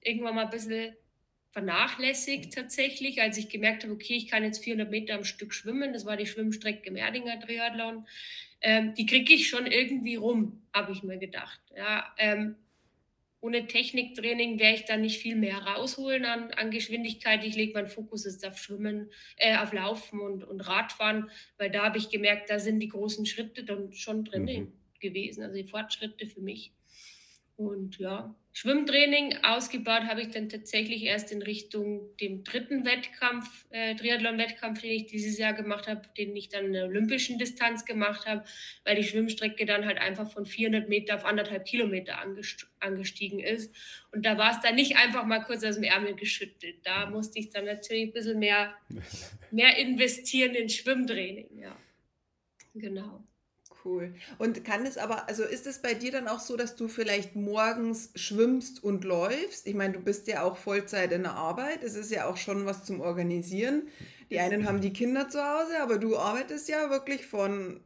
[0.00, 0.96] irgendwann mal ein bisschen
[1.54, 5.92] vernachlässigt tatsächlich, als ich gemerkt habe, okay, ich kann jetzt 400 Meter am Stück schwimmen.
[5.92, 8.08] Das war die Schwimmstrecke im Erdinger Triathlon.
[8.60, 11.60] Ähm, die kriege ich schon irgendwie rum, habe ich mir gedacht.
[11.76, 12.56] Ja, ähm,
[13.40, 17.44] ohne Techniktraining werde ich da nicht viel mehr rausholen an, an Geschwindigkeit.
[17.44, 21.84] Ich lege meinen Fokus jetzt auf Schwimmen, äh, auf Laufen und, und Radfahren, weil da
[21.84, 24.72] habe ich gemerkt, da sind die großen Schritte dann schon drin mhm.
[24.98, 26.72] gewesen, also die Fortschritte für mich.
[27.56, 33.96] Und ja, Schwimmtraining ausgebaut habe ich dann tatsächlich erst in Richtung dem dritten Wettkampf, äh,
[33.96, 38.26] Triathlon-Wettkampf, den ich dieses Jahr gemacht habe, den ich dann in der olympischen Distanz gemacht
[38.26, 38.44] habe,
[38.84, 42.16] weil die Schwimmstrecke dann halt einfach von 400 Meter auf anderthalb Kilometer
[42.78, 43.74] angestiegen ist.
[44.12, 46.76] Und da war es dann nicht einfach mal kurz aus dem Ärmel geschüttelt.
[46.84, 48.72] Da musste ich dann natürlich ein bisschen mehr,
[49.50, 51.76] mehr investieren in Schwimmtraining, ja.
[52.76, 53.24] Genau.
[53.84, 54.14] Cool.
[54.38, 57.36] Und kann es aber, also ist es bei dir dann auch so, dass du vielleicht
[57.36, 59.66] morgens schwimmst und läufst?
[59.66, 61.84] Ich meine, du bist ja auch Vollzeit in der Arbeit.
[61.84, 63.88] Es ist ja auch schon was zum Organisieren.
[64.30, 67.80] Die einen haben die Kinder zu Hause, aber du arbeitest ja wirklich von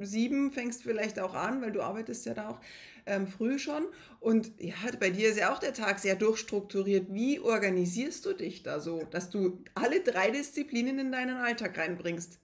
[0.00, 2.60] sieben, fängst vielleicht auch an, weil du arbeitest ja da auch
[3.06, 3.86] ähm, früh schon.
[4.18, 7.14] Und ja, bei dir ist ja auch der Tag sehr durchstrukturiert.
[7.14, 12.40] Wie organisierst du dich da so, dass du alle drei Disziplinen in deinen Alltag reinbringst?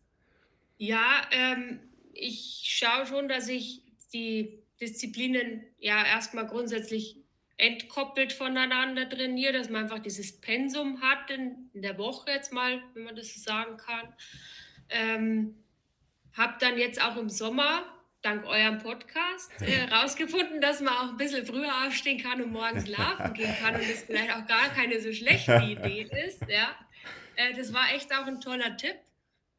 [0.78, 1.80] Ja, ähm,
[2.14, 7.16] ich schaue schon, dass ich die Disziplinen ja erstmal grundsätzlich
[7.56, 12.82] entkoppelt voneinander trainiere, dass man einfach dieses Pensum hat in, in der Woche jetzt mal,
[12.94, 14.12] wenn man das so sagen kann.
[14.88, 15.56] Ähm,
[16.36, 17.84] habe dann jetzt auch im Sommer
[18.22, 22.88] dank eurem Podcast herausgefunden, äh, dass man auch ein bisschen früher aufstehen kann und morgens
[22.88, 26.40] laufen gehen kann und das vielleicht auch gar keine so schlechte Idee ist.
[26.48, 26.74] Ja.
[27.36, 28.96] Äh, das war echt auch ein toller Tipp.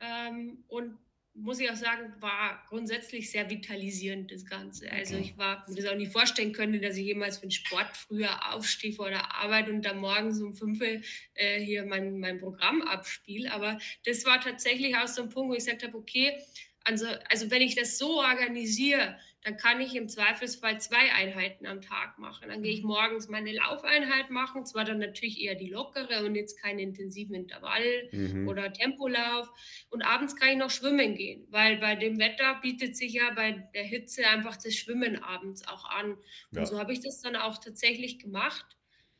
[0.02, 0.98] Ähm, und
[1.36, 4.90] muss ich auch sagen, war grundsätzlich sehr vitalisierend, das Ganze.
[4.90, 7.96] Also ich war mir das auch nicht vorstellen können, dass ich jemals für den Sport
[7.96, 12.82] früher aufstehe vor der Arbeit und dann morgens um fünf äh, hier mein, mein Programm
[12.82, 13.52] abspiele.
[13.52, 16.38] Aber das war tatsächlich auch so ein Punkt, wo ich gesagt habe, okay,
[16.86, 21.80] also, also wenn ich das so organisiere, dann kann ich im Zweifelsfall zwei Einheiten am
[21.80, 22.50] Tag machen.
[22.50, 22.88] Dann gehe ich mhm.
[22.88, 28.10] morgens meine Laufeinheit machen, zwar dann natürlich eher die lockere und jetzt keinen intensiven Intervall
[28.12, 28.48] mhm.
[28.48, 29.48] oder Tempolauf.
[29.92, 33.52] Und abends kann ich noch schwimmen gehen, weil bei dem Wetter bietet sich ja bei
[33.76, 36.18] der Hitze einfach das Schwimmen abends auch an.
[36.52, 36.62] Ja.
[36.62, 38.75] Und so habe ich das dann auch tatsächlich gemacht.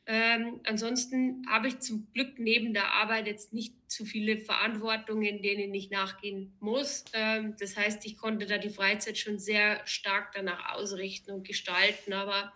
[0.08, 5.74] Ähm, ansonsten habe ich zum Glück neben der Arbeit jetzt nicht zu viele Verantwortungen, denen
[5.74, 7.04] ich nachgehen muss.
[7.12, 12.12] Ähm, das heißt, ich konnte da die Freizeit schon sehr stark danach ausrichten und gestalten.
[12.12, 12.52] Aber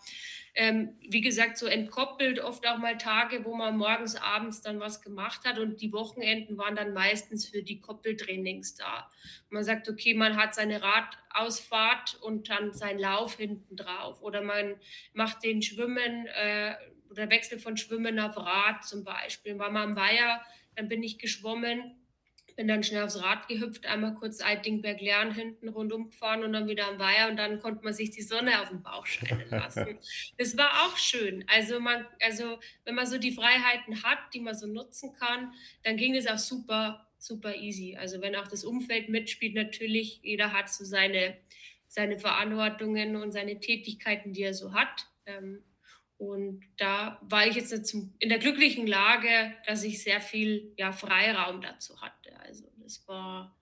[0.54, 5.00] ähm, wie gesagt, so entkoppelt oft auch mal Tage, wo man morgens, abends dann was
[5.00, 9.10] gemacht hat und die Wochenenden waren dann meistens für die Koppeltrainings da.
[9.48, 14.76] Man sagt, okay, man hat seine Radausfahrt und dann seinen Lauf hinten drauf oder man
[15.14, 16.26] macht den Schwimmen.
[16.26, 16.74] Äh,
[17.11, 19.59] oder Wechsel von Schwimmen auf Rad zum Beispiel.
[19.59, 20.40] War mal am Weiher,
[20.77, 22.01] dann bin ich geschwommen,
[22.57, 26.68] bin dann schnell aufs Rad gehüpft, einmal kurz Eitingberg lernen, hinten rundum gefahren und dann
[26.68, 29.99] wieder am Weiher und dann konnte man sich die Sonne auf den Bauch scheinen lassen.
[30.37, 31.44] das war auch schön.
[31.49, 35.96] Also, man, also wenn man so die Freiheiten hat, die man so nutzen kann, dann
[35.96, 37.96] ging es auch super, super easy.
[37.96, 41.38] Also wenn auch das Umfeld mitspielt, natürlich, jeder hat so seine,
[41.88, 45.07] seine Verantwortungen und seine Tätigkeiten, die er so hat.
[45.25, 45.62] Ähm,
[46.20, 51.62] und da war ich jetzt in der glücklichen Lage, dass ich sehr viel ja, Freiraum
[51.62, 52.38] dazu hatte.
[52.40, 53.56] Also das war,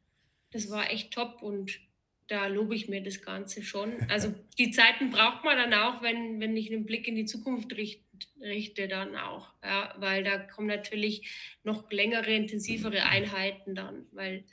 [0.51, 1.79] das war echt top und
[2.27, 3.93] da lobe ich mir das Ganze schon.
[4.11, 7.73] Also die Zeiten braucht man dann auch, wenn, wenn ich einen Blick in die Zukunft
[7.77, 8.03] richte,
[8.41, 9.55] richte dann auch.
[9.63, 11.31] Ja, weil da kommen natürlich
[11.63, 14.45] noch längere, intensivere Einheiten dann, weil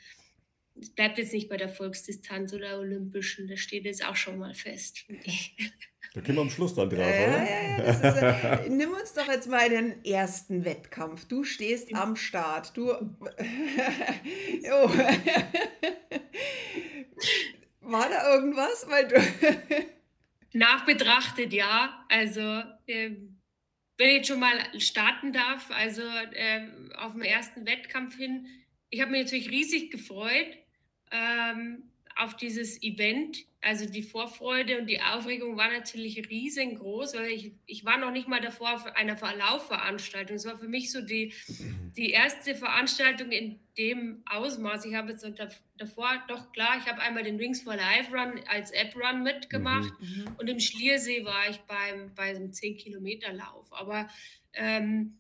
[0.79, 4.53] es bleibt jetzt nicht bei der Volksdistanz oder Olympischen, das steht jetzt auch schon mal
[4.53, 5.05] fest.
[6.15, 7.43] Da kommen wir am Schluss dann drauf, ja, oder?
[7.43, 11.25] Ja, ja, äh, nimm uns doch jetzt mal den ersten Wettkampf.
[11.25, 12.71] Du stehst am Start.
[12.77, 12.85] Du.
[12.87, 12.93] jo.
[17.81, 18.85] War da irgendwas?
[18.87, 19.15] Weil du.
[20.57, 22.05] Nachbetrachtet, ja.
[22.07, 23.11] Also, äh,
[23.97, 26.61] wenn ich jetzt schon mal starten darf, also äh,
[26.97, 28.47] auf dem ersten Wettkampf hin,
[28.89, 30.57] ich habe mich natürlich riesig gefreut
[31.11, 37.51] ähm, auf dieses Event also die Vorfreude und die Aufregung war natürlich riesengroß, weil ich,
[37.65, 40.35] ich war noch nicht mal davor auf einer Laufveranstaltung.
[40.35, 41.33] Es war für mich so die,
[41.97, 44.85] die erste Veranstaltung in dem Ausmaß.
[44.85, 45.25] Ich habe jetzt
[45.77, 50.07] davor, doch klar, ich habe einmal den Wings for Life Run als App-Run mitgemacht mhm.
[50.07, 50.35] mhm.
[50.37, 53.73] und im Schliersee war ich beim, bei einem 10-Kilometer-Lauf.
[53.73, 54.07] Aber
[54.53, 55.17] ähm,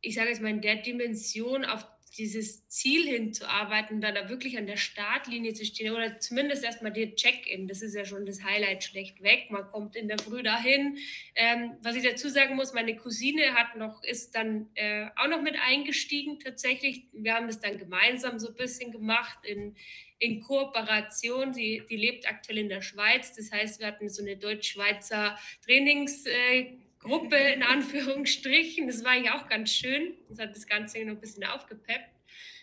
[0.00, 1.86] ich sage jetzt mal in der Dimension, auf
[2.18, 7.14] dieses Ziel hinzuarbeiten, dann da wirklich an der Startlinie zu stehen oder zumindest erstmal der
[7.14, 9.46] Check-in, das ist ja schon das Highlight schlecht weg.
[9.50, 10.98] Man kommt in der Früh dahin.
[11.34, 15.42] Ähm, was ich dazu sagen muss, meine Cousine hat noch, ist dann äh, auch noch
[15.42, 17.04] mit eingestiegen tatsächlich.
[17.12, 19.74] Wir haben das dann gemeinsam so ein bisschen gemacht in,
[20.18, 21.54] in Kooperation.
[21.54, 23.34] Sie, die lebt aktuell in der Schweiz.
[23.34, 28.86] Das heißt, wir hatten so eine deutsch-schweizer Trainings- äh, Gruppe in Anführungsstrichen.
[28.86, 30.14] Das war eigentlich auch ganz schön.
[30.28, 32.10] Das hat das Ganze noch ein bisschen aufgepeppt.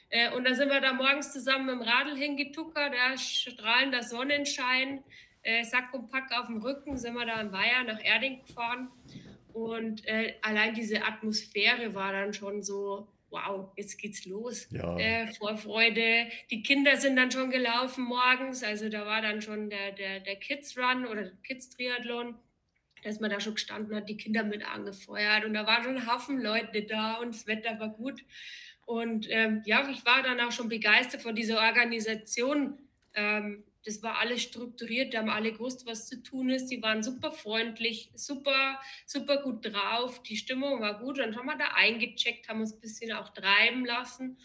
[0.10, 5.04] Äh, und dann sind wir da morgens zusammen mit dem Radl hingetuckert, der strahlender Sonnenschein,
[5.44, 8.90] äh, Sack und Pack auf dem Rücken, sind wir da im Weiher nach Erding gefahren.
[9.54, 14.68] Und äh, allein diese Atmosphäre war dann schon so, wow, jetzt geht's los.
[14.72, 14.98] Ja.
[14.98, 16.28] Äh, Vorfreude.
[16.50, 18.64] Die Kinder sind dann schon gelaufen morgens.
[18.64, 22.36] Also da war dann schon der, der, der Kids Run oder der Kids Triathlon.
[23.04, 25.46] Dass man da schon gestanden hat, die Kinder mit angefeuert.
[25.46, 28.22] Und da waren schon Haufen Leute da und das Wetter war gut.
[28.86, 32.80] Und ähm, ja, ich war dann auch schon begeistert von dieser Organisation.
[33.14, 36.68] Ähm, das war alles strukturiert, da haben alle gewusst, was zu tun ist.
[36.68, 40.22] Die waren super freundlich, super, super gut drauf.
[40.24, 41.20] Die Stimmung war gut.
[41.20, 44.38] Dann haben wir da eingecheckt, haben uns ein bisschen auch treiben lassen.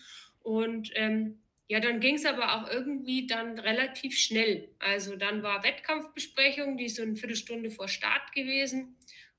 [0.42, 4.68] Und ähm, ja, dann ging es aber auch irgendwie dann relativ schnell.
[4.78, 8.96] Also dann war Wettkampfbesprechung, die ist so eine Viertelstunde vor Start gewesen.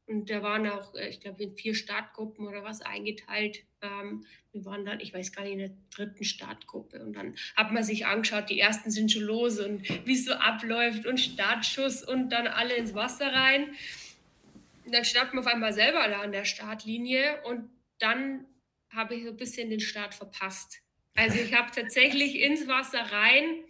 [0.07, 3.63] Und da waren auch, äh, ich glaube, in vier Startgruppen oder was eingeteilt.
[3.81, 7.03] Ähm, wir waren dann, ich weiß gar nicht, in der dritten Startgruppe.
[7.03, 10.33] Und dann hat man sich angeschaut, die ersten sind schon los und wie es so
[10.33, 13.75] abläuft und Startschuss und dann alle ins Wasser rein.
[14.85, 18.45] Und dann stand man auf einmal selber da an der Startlinie und dann
[18.89, 20.84] habe ich so ein bisschen den Start verpasst.
[21.15, 23.63] Also ich habe tatsächlich ins Wasser rein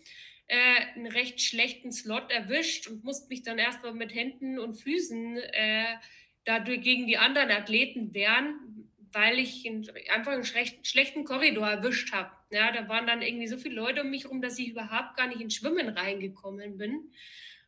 [0.48, 5.38] äh, einen recht schlechten Slot erwischt und musste mich dann erstmal mit Händen und Füßen
[5.38, 5.96] äh,
[6.44, 9.70] dadurch gegen die anderen Athleten wehren, weil ich
[10.12, 12.32] einfach einen schlechten Korridor erwischt habe.
[12.52, 15.28] Ja, da waren dann irgendwie so viele Leute um mich herum, dass ich überhaupt gar
[15.28, 17.12] nicht ins Schwimmen reingekommen bin.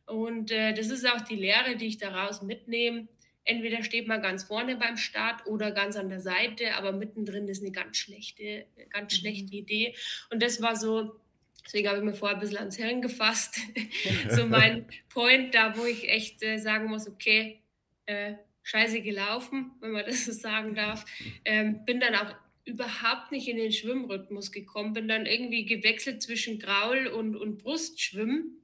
[0.06, 3.08] Und äh, das ist auch die Lehre, die ich daraus mitnehme.
[3.48, 7.62] Entweder steht man ganz vorne beim Start oder ganz an der Seite, aber mittendrin ist
[7.62, 9.16] eine ganz schlechte, ganz mhm.
[9.20, 9.94] schlechte Idee.
[10.30, 11.18] Und das war so,
[11.64, 13.58] deswegen habe ich mir vorher ein bisschen ans Hirn gefasst,
[14.28, 17.62] so mein Point, da wo ich echt äh, sagen muss, okay,
[18.04, 18.34] äh,
[18.64, 21.06] scheiße gelaufen, wenn man das so sagen darf.
[21.46, 22.34] Ähm, bin dann auch
[22.66, 28.60] überhaupt nicht in den Schwimmrhythmus gekommen, bin dann irgendwie gewechselt zwischen Graul und, und Brustschwimmen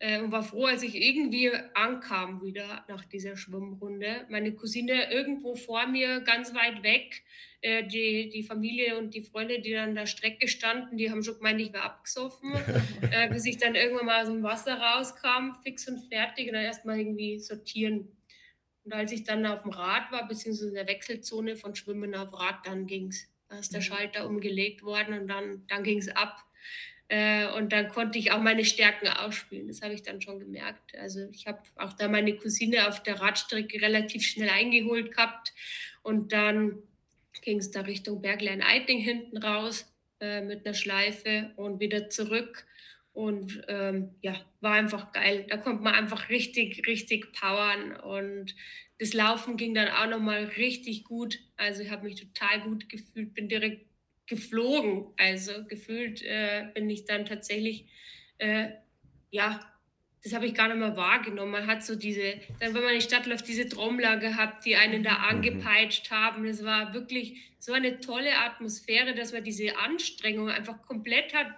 [0.00, 4.26] äh, und war froh, als ich irgendwie ankam wieder nach dieser Schwimmrunde.
[4.28, 7.22] Meine Cousine irgendwo vor mir, ganz weit weg,
[7.60, 11.22] äh, die, die Familie und die Freunde, die dann an der Strecke standen, die haben
[11.22, 12.52] schon gemeint, ich wäre abgesoffen,
[13.12, 16.64] äh, bis ich dann irgendwann mal aus dem Wasser rauskam, fix und fertig und dann
[16.64, 18.08] erstmal irgendwie sortieren
[18.84, 22.32] und als ich dann auf dem Rad war, beziehungsweise in der Wechselzone von Schwimmen auf
[22.32, 23.28] Rad, dann ging es.
[23.48, 23.84] Da ist der mhm.
[23.84, 26.44] Schalter umgelegt worden und dann, dann ging es ab.
[27.10, 29.66] Äh, und dann konnte ich auch meine Stärken ausspielen.
[29.66, 30.96] Das habe ich dann schon gemerkt.
[30.96, 35.52] Also ich habe auch da meine Cousine auf der Radstrecke relativ schnell eingeholt gehabt.
[36.02, 36.78] Und dann
[37.42, 42.64] ging es da Richtung Berglein-Eiting hinten raus äh, mit einer Schleife und wieder zurück.
[43.12, 45.46] Und ähm, ja, war einfach geil.
[45.48, 47.96] Da konnte man einfach richtig, richtig powern.
[47.96, 48.54] Und
[49.00, 51.40] das Laufen ging dann auch nochmal richtig gut.
[51.56, 53.89] Also ich habe mich total gut gefühlt, bin direkt
[54.30, 55.12] geflogen.
[55.18, 57.84] Also gefühlt äh, bin ich dann tatsächlich,
[58.38, 58.70] äh,
[59.30, 59.60] ja,
[60.22, 61.52] das habe ich gar nicht mehr wahrgenommen.
[61.52, 64.76] Man hat so diese, dann wenn man in die Stadt läuft, diese Trommler gehabt, die
[64.76, 65.24] einen da mhm.
[65.24, 66.44] angepeitscht haben.
[66.44, 71.48] Das war wirklich so eine tolle Atmosphäre, dass man diese Anstrengung einfach komplett hat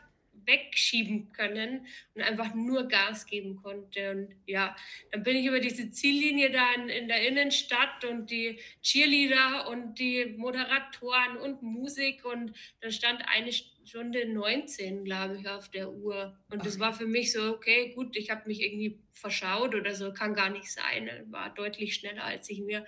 [0.46, 4.10] wegschieben können und einfach nur Gas geben konnte.
[4.10, 4.76] Und ja,
[5.10, 9.98] dann bin ich über diese Ziellinie da in, in der Innenstadt und die Cheerleader und
[9.98, 13.52] die Moderatoren und Musik und da stand eine
[13.84, 16.38] Stunde 19, glaube ich, auf der Uhr.
[16.50, 20.12] Und das war für mich so, okay, gut, ich habe mich irgendwie verschaut oder so,
[20.12, 21.10] kann gar nicht sein.
[21.30, 22.84] War deutlich schneller, als ich mir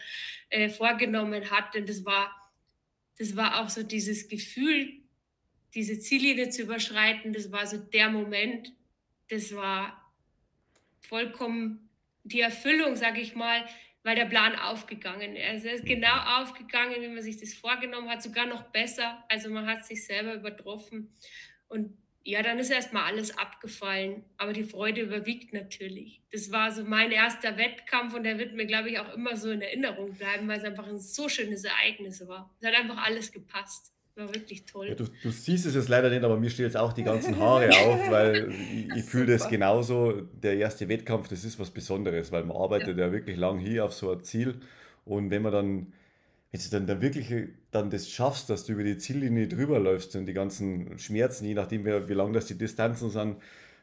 [0.51, 1.81] äh, vorgenommen hatte.
[1.81, 2.35] Und das war,
[3.19, 5.04] das war auch so dieses Gefühl,
[5.75, 8.73] diese Ziellinie zu überschreiten, das war so der Moment,
[9.29, 10.13] das war
[11.01, 11.91] vollkommen
[12.25, 13.65] die Erfüllung, sage ich mal,
[14.03, 15.49] weil der Plan aufgegangen ist.
[15.49, 19.25] Also er ist genau aufgegangen, wie man sich das vorgenommen hat, sogar noch besser.
[19.29, 21.13] Also man hat sich selber übertroffen.
[21.69, 24.25] Und ja, dann ist erstmal alles abgefallen.
[24.37, 26.23] Aber die Freude überwiegt natürlich.
[26.33, 29.51] Das war so mein erster Wettkampf und der wird mir, glaube ich, auch immer so
[29.51, 32.55] in Erinnerung bleiben, weil es einfach ein so schönes Ereignis war.
[32.61, 33.94] Es hat einfach alles gepasst.
[34.17, 34.89] War wirklich toll.
[34.89, 37.37] Ja, du, du, siehst es jetzt leider nicht, aber mir stehen jetzt auch die ganzen
[37.39, 40.23] Haare auf, weil ich, ich fühle das genauso.
[40.41, 43.85] Der erste Wettkampf, das ist was Besonderes, weil man arbeitet ja, ja wirklich lang hier
[43.85, 44.61] auf so ein Ziel.
[45.05, 45.93] Und wenn man dann,
[46.53, 47.33] wenn du dann, dann wirklich
[47.73, 51.55] dann das schaffst, dass du über die Ziellinie drüber läufst und die ganzen Schmerzen, je
[51.55, 53.37] nachdem wie, wie lang das die Distanzen sind,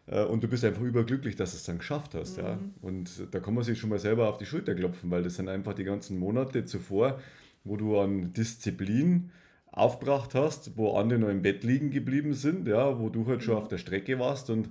[0.07, 2.37] äh, und du bist einfach überglücklich, dass du es dann geschafft hast.
[2.37, 2.43] Mhm.
[2.43, 2.59] Ja?
[2.81, 5.49] Und da kann man sich schon mal selber auf die Schulter klopfen, weil das sind
[5.49, 7.19] einfach die ganzen Monate zuvor,
[7.63, 9.31] wo du an Disziplin,
[9.71, 13.55] aufgebracht hast, wo andere noch im Bett liegen geblieben sind, ja, wo du halt schon
[13.55, 13.61] mhm.
[13.61, 14.69] auf der Strecke warst und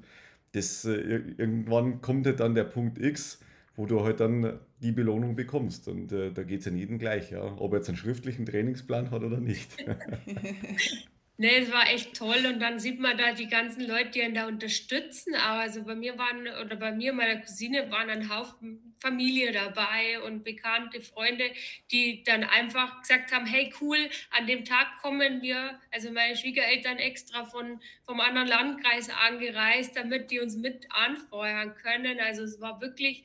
[0.52, 3.40] das äh, irgendwann kommt halt dann der Punkt X,
[3.76, 5.88] wo du halt dann die Belohnung bekommst.
[5.88, 7.56] Und äh, da geht es ja jedem gleich, ja.
[7.58, 9.76] ob er jetzt einen schriftlichen Trainingsplan hat oder nicht.
[11.40, 14.34] Nee, es war echt toll und dann sieht man da die ganzen Leute, die ihn
[14.34, 15.34] da unterstützen.
[15.36, 20.20] Aber also bei mir waren, oder bei mir, meiner Cousine, waren ein Haufen Familie dabei
[20.20, 21.50] und bekannte Freunde,
[21.90, 23.96] die dann einfach gesagt haben, hey cool,
[24.32, 30.30] an dem Tag kommen wir, also meine Schwiegereltern extra von, vom anderen Landkreis angereist, damit
[30.30, 32.20] die uns mit anfeuern können.
[32.20, 33.24] Also es war wirklich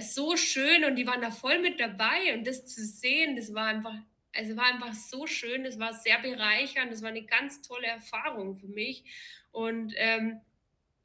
[0.00, 3.66] so schön und die waren da voll mit dabei und das zu sehen, das war
[3.66, 3.92] einfach
[4.34, 8.54] also war einfach so schön, es war sehr bereichernd, es war eine ganz tolle Erfahrung
[8.54, 9.04] für mich.
[9.50, 10.40] Und ähm,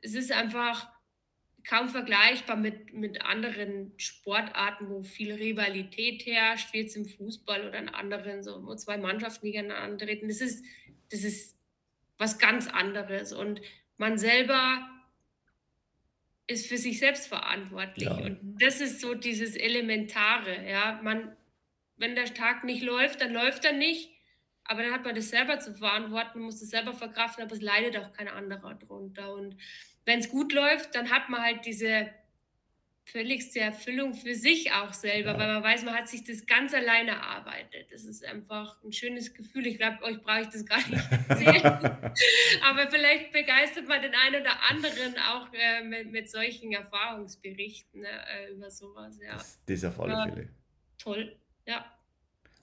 [0.02, 0.90] es ist einfach
[1.68, 7.78] kaum vergleichbar mit, mit anderen Sportarten, wo viel Rivalität herrscht, wie jetzt im Fußball oder
[7.78, 10.30] in anderen, so wo zwei Mannschaften gegeneinander treten.
[10.30, 10.66] Das ist,
[11.12, 11.58] das ist
[12.18, 13.34] was ganz anderes.
[13.34, 13.62] Und
[13.98, 14.90] man selber
[16.48, 18.08] ist für sich selbst verantwortlich.
[18.08, 18.16] Ja.
[18.16, 20.66] Und das ist so dieses Elementare.
[20.68, 21.36] Ja, man,
[21.98, 24.12] wenn der Tag nicht läuft, dann läuft er nicht.
[24.64, 27.98] Aber dann hat man das selber zu verantworten, muss das selber verkraften, aber es leidet
[27.98, 29.34] auch kein anderer drunter.
[29.34, 29.56] Und
[30.06, 32.10] wenn es gut läuft, dann hat man halt diese
[33.08, 35.38] völligste Erfüllung für sich auch selber, ja.
[35.40, 37.90] weil man weiß, man hat sich das ganz alleine erarbeitet.
[37.90, 39.66] Das ist einfach ein schönes Gefühl.
[39.68, 41.64] Ich glaube, euch brauche ich das gar nicht erzählen.
[42.64, 48.10] Aber vielleicht begeistert man den einen oder anderen auch äh, mit, mit, solchen Erfahrungsberichten ne,
[48.10, 49.18] äh, über sowas.
[49.24, 49.34] Ja.
[49.34, 50.50] Das, das auf alle Fälle.
[50.98, 51.38] Toll.
[51.68, 51.86] Ja.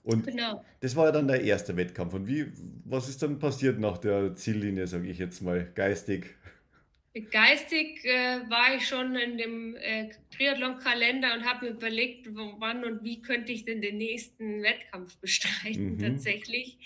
[0.03, 0.63] Und genau.
[0.81, 2.13] das war ja dann der erste Wettkampf.
[2.13, 2.51] Und wie,
[2.83, 6.35] was ist dann passiert nach der Ziellinie, sage ich jetzt mal, geistig?
[7.31, 13.05] Geistig äh, war ich schon in dem äh, Triathlon-Kalender und habe mir überlegt, wann und
[13.05, 15.99] wie könnte ich denn den nächsten Wettkampf bestreiten mhm.
[15.99, 16.77] tatsächlich.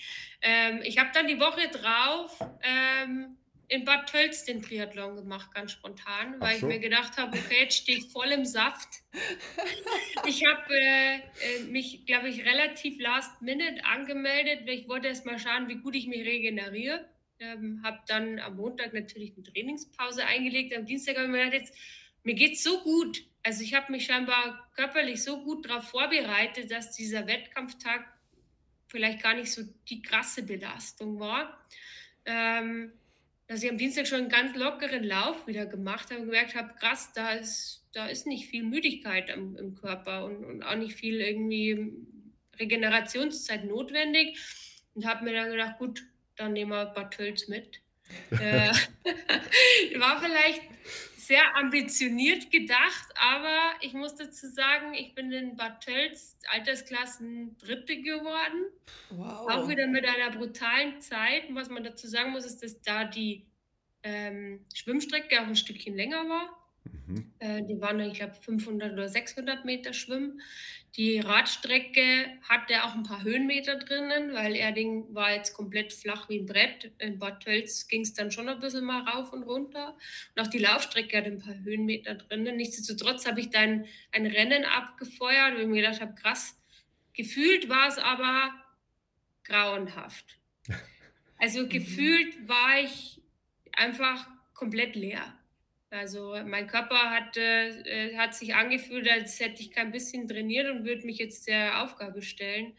[0.41, 3.38] Ähm, ich habe dann die Woche drauf ähm,
[3.69, 6.67] in Bad Tölz den Triathlon gemacht, ganz spontan, weil so.
[6.67, 8.89] ich mir gedacht habe, okay, jetzt stehe ich voll im Saft.
[10.25, 14.67] ich habe äh, äh, mich, glaube ich, relativ last minute angemeldet.
[14.67, 17.07] Ich wollte erst mal schauen, wie gut ich mich regeneriere.
[17.39, 20.75] Ähm, habe dann am Montag natürlich eine Trainingspause eingelegt.
[20.75, 21.73] Am Dienstag habe ich mir gedacht, jetzt,
[22.23, 23.23] mir geht es so gut.
[23.43, 28.03] Also ich habe mich scheinbar körperlich so gut darauf vorbereitet, dass dieser Wettkampftag
[28.87, 31.63] vielleicht gar nicht so die krasse Belastung war.
[32.25, 32.93] Ähm,
[33.49, 36.75] dass ich am Dienstag schon einen ganz lockeren Lauf wieder gemacht habe und gemerkt habe,
[36.79, 40.93] krass, da ist, da ist nicht viel Müdigkeit im, im Körper und, und, auch nicht
[40.93, 41.91] viel irgendwie
[42.59, 44.37] Regenerationszeit notwendig.
[44.93, 46.03] Und habe mir dann gedacht, gut,
[46.35, 47.81] dann nehmen wir Bad Tölz mit.
[48.39, 48.71] äh,
[49.99, 50.61] war vielleicht
[51.29, 58.01] sehr ambitioniert gedacht, aber ich muss dazu sagen, ich bin in Bad Tölz Altersklassen Dritte
[58.01, 58.65] geworden.
[59.11, 59.47] Wow.
[59.47, 61.47] Auch wieder mit einer brutalen Zeit.
[61.47, 63.45] Und was man dazu sagen muss, ist, dass da die
[64.01, 66.49] ähm, Schwimmstrecke auch ein Stückchen länger war.
[67.05, 67.31] Mhm.
[67.37, 70.41] Äh, die waren, ich glaube, 500 oder 600 Meter Schwimmen.
[70.95, 76.39] Die Radstrecke hatte auch ein paar Höhenmeter drinnen, weil Erding war jetzt komplett flach wie
[76.39, 76.91] ein Brett.
[76.97, 79.95] In Bad Tölz ging es dann schon ein bisschen mal rauf und runter.
[80.35, 82.57] Und auch die Laufstrecke hatte ein paar Höhenmeter drinnen.
[82.57, 86.57] Nichtsdestotrotz habe ich dann ein Rennen abgefeuert, wo ich mir gedacht habe, krass.
[87.13, 88.53] Gefühlt war es aber
[89.43, 90.37] grauenhaft.
[91.41, 91.69] Also mhm.
[91.69, 93.21] gefühlt war ich
[93.71, 95.38] einfach komplett leer.
[95.91, 100.85] Also mein Körper hat, äh, hat sich angefühlt, als hätte ich kein bisschen trainiert und
[100.85, 102.73] würde mich jetzt der Aufgabe stellen.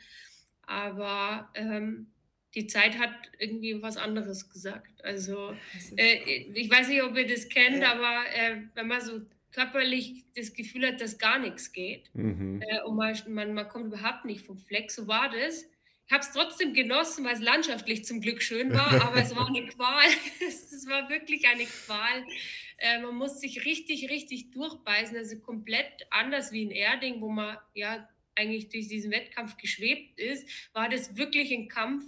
[0.62, 2.12] Aber ähm,
[2.54, 5.04] die Zeit hat irgendwie was anderes gesagt.
[5.04, 5.54] Also
[5.96, 6.16] äh,
[6.54, 7.92] ich weiß nicht, ob ihr das kennt, ja.
[7.92, 9.20] aber äh, wenn man so
[9.52, 12.62] körperlich das Gefühl hat, dass gar nichts geht mhm.
[12.62, 15.64] Äh, und man, man, man kommt überhaupt nicht vom Fleck, so war das.
[16.06, 19.46] Ich habe es trotzdem genossen, weil es landschaftlich zum Glück schön war, aber es war
[19.46, 20.06] eine Qual.
[20.40, 22.24] es war wirklich eine Qual.
[22.80, 25.16] Äh, man muss sich richtig, richtig durchbeißen.
[25.16, 30.48] Also komplett anders wie in Erding, wo man ja eigentlich durch diesen Wettkampf geschwebt ist,
[30.72, 32.04] war das wirklich ein Kampf.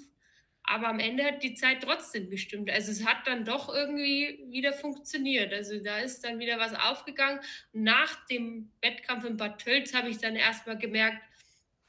[0.64, 2.70] Aber am Ende hat die Zeit trotzdem bestimmt.
[2.70, 5.52] Also es hat dann doch irgendwie wieder funktioniert.
[5.52, 7.40] Also da ist dann wieder was aufgegangen.
[7.72, 11.20] nach dem Wettkampf in Bad Tölz habe ich dann erstmal gemerkt,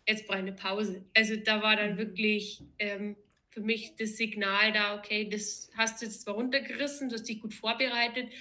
[0.07, 1.05] jetzt brauche ich eine Pause.
[1.15, 1.97] Also da war dann mhm.
[1.97, 3.15] wirklich ähm,
[3.49, 7.41] für mich das Signal da, okay, das hast du jetzt zwar runtergerissen, du hast dich
[7.41, 8.31] gut vorbereitet,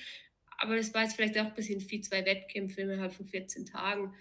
[0.62, 4.14] aber das war jetzt vielleicht auch ein bisschen viel, zwei Wettkämpfe innerhalb von 14 Tagen.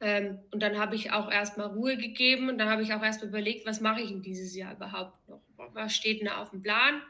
[0.00, 3.28] Ähm, und dann habe ich auch erstmal Ruhe gegeben und dann habe ich auch erstmal
[3.28, 5.42] überlegt, was mache ich in dieses Jahr überhaupt noch?
[5.56, 7.02] Was steht denn da auf dem Plan?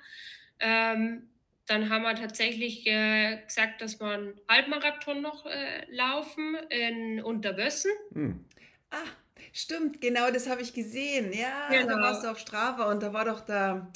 [0.60, 1.28] Ähm,
[1.66, 7.92] dann haben wir tatsächlich äh, gesagt, dass wir einen Halbmarathon noch äh, laufen in Unterwössen.
[8.12, 8.44] Hm.
[8.90, 9.08] Ah,
[9.52, 11.32] Stimmt, genau, das habe ich gesehen.
[11.32, 11.96] Ja, genau.
[11.96, 13.86] da warst du auf Strava und da war doch der,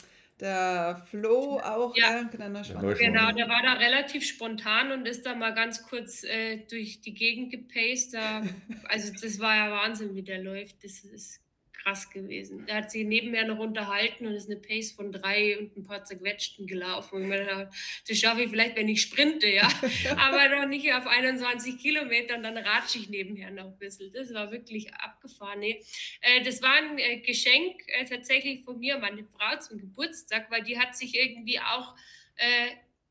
[0.41, 2.23] der Flo auch, Ja.
[2.23, 2.31] ne?
[2.39, 2.95] Der Neuschwander.
[2.95, 7.15] Genau, der war da relativ spontan und ist da mal ganz kurz äh, durch die
[7.15, 8.15] Gegend gepaced.
[8.15, 8.43] Da,
[8.89, 10.85] also das war ja Wahnsinn, wie der läuft.
[10.85, 11.41] Das ist
[11.87, 12.67] krass gewesen.
[12.67, 16.05] Der hat sich nebenher noch unterhalten und ist eine Pace von drei und ein paar
[16.05, 17.23] zerquetschten gelaufen.
[17.23, 17.69] Und gedacht,
[18.09, 19.69] das schaffe ich vielleicht, wenn ich sprinte, ja.
[20.17, 24.13] Aber noch nicht auf 21 Kilometern, dann ratsche ich nebenher noch ein bisschen.
[24.13, 25.61] Das war wirklich abgefahren.
[25.61, 25.83] Nee.
[26.21, 30.63] Äh, das war ein äh, Geschenk äh, tatsächlich von mir, meine Frau zum Geburtstag, weil
[30.63, 31.95] die hat sich irgendwie auch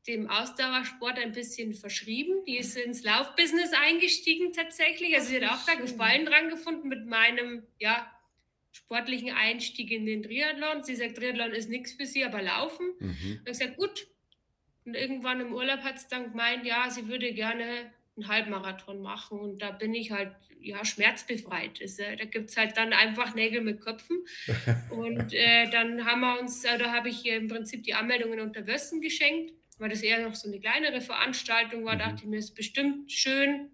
[0.06, 2.44] dem Ausdauersport ein bisschen verschrieben.
[2.46, 5.16] Die ist ins Laufbusiness eingestiegen tatsächlich.
[5.16, 5.74] Also sie hat auch da.
[5.74, 8.08] Gefallen dran gefunden mit meinem, ja,
[8.76, 10.84] sportlichen Einstieg in den Triathlon.
[10.84, 12.86] Sie sagt, Triathlon ist nichts für sie, aber Laufen.
[12.98, 13.38] Mhm.
[13.38, 14.06] Und ich gesagt, gut.
[14.84, 19.40] Und irgendwann im Urlaub hat sie dann gemeint, ja, sie würde gerne einen Halbmarathon machen.
[19.40, 21.80] Und da bin ich halt, ja, schmerzbefreit.
[21.80, 24.24] Das, äh, da gibt es halt dann einfach Nägel mit Köpfen.
[24.90, 28.32] Und äh, dann haben wir uns, äh, da habe ich ihr im Prinzip die Anmeldung
[28.32, 31.94] in Unterwössen geschenkt, weil das eher noch so eine kleinere Veranstaltung war.
[31.94, 32.00] Mhm.
[32.00, 33.70] Dachte ich mir, ist bestimmt schön.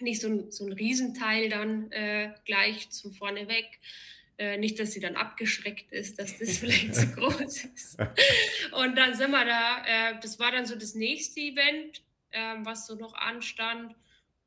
[0.00, 3.64] Nicht so ein, so ein Riesenteil dann äh, gleich zum Vorneweg.
[3.64, 4.17] Äh,
[4.58, 7.98] nicht, dass sie dann abgeschreckt ist, dass das vielleicht zu groß ist.
[8.72, 12.86] Und dann sind wir da, äh, das war dann so das nächste Event, ähm, was
[12.86, 13.94] so noch anstand.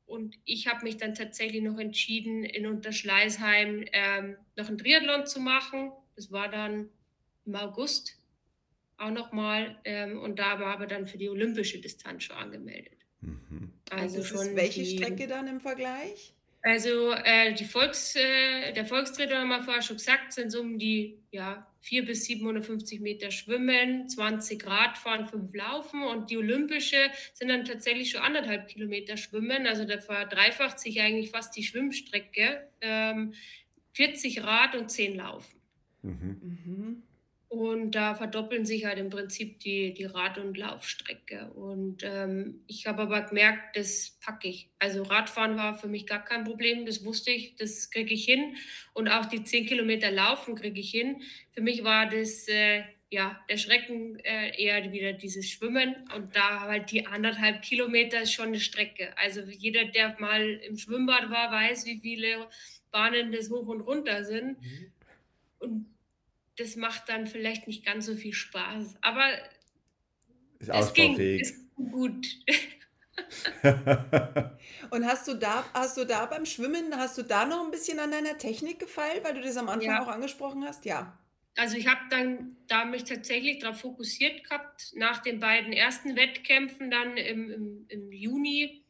[0.06, 5.40] Und ich habe mich dann tatsächlich noch entschieden, in Unterschleißheim ähm, noch einen Triathlon zu
[5.40, 5.92] machen.
[6.16, 6.88] Das war dann
[7.46, 8.18] im August
[8.98, 9.78] auch nochmal.
[9.84, 12.98] Ähm, und da war aber dann für die olympische Distanz schon angemeldet.
[13.20, 13.72] Mhm.
[13.90, 16.34] Also, Also schon welche die, Strecke dann im Vergleich?
[16.62, 20.78] Also äh, die Volks, äh, der Volkstritt, haben wir vorher schon gesagt, sind so um
[20.78, 27.48] die ja, 400 bis 750 Meter Schwimmen, 20 Radfahren, 5 Laufen und die Olympische sind
[27.48, 29.66] dann tatsächlich schon anderthalb Kilometer Schwimmen.
[29.66, 32.68] Also da verdreifacht sich eigentlich fast die Schwimmstrecke.
[32.80, 33.34] Ähm,
[33.94, 35.60] 40 Rad und 10 Laufen.
[36.02, 36.62] Mhm.
[36.64, 37.02] Mhm.
[37.52, 41.50] Und da verdoppeln sich halt im Prinzip die, die Rad- und Laufstrecke.
[41.52, 44.70] Und ähm, ich habe aber gemerkt, das packe ich.
[44.78, 48.56] Also Radfahren war für mich gar kein Problem, das wusste ich, das kriege ich hin.
[48.94, 51.20] Und auch die 10 Kilometer Laufen kriege ich hin.
[51.50, 55.94] Für mich war das, äh, ja, der Schrecken äh, eher wieder dieses Schwimmen.
[56.16, 59.14] Und da halt die anderthalb Kilometer ist schon eine Strecke.
[59.18, 62.48] Also jeder, der mal im Schwimmbad war, weiß, wie viele
[62.90, 64.56] Bahnen das hoch und runter sind.
[65.58, 65.92] Und
[66.56, 68.96] das macht dann vielleicht nicht ganz so viel Spaß.
[69.02, 69.26] Aber
[70.58, 72.26] Ist es ging, ging gut.
[74.90, 77.98] Und hast du da, hast du da beim Schwimmen, hast du da noch ein bisschen
[77.98, 80.02] an deiner Technik gefeilt, weil du das am Anfang Ja.
[80.02, 80.84] auch angesprochen hast?
[80.84, 81.18] Ja.
[81.56, 86.90] Also ich habe dann da mich tatsächlich darauf fokussiert gehabt, nach den beiden ersten Wettkämpfen
[86.90, 88.84] dann im, im, im Juni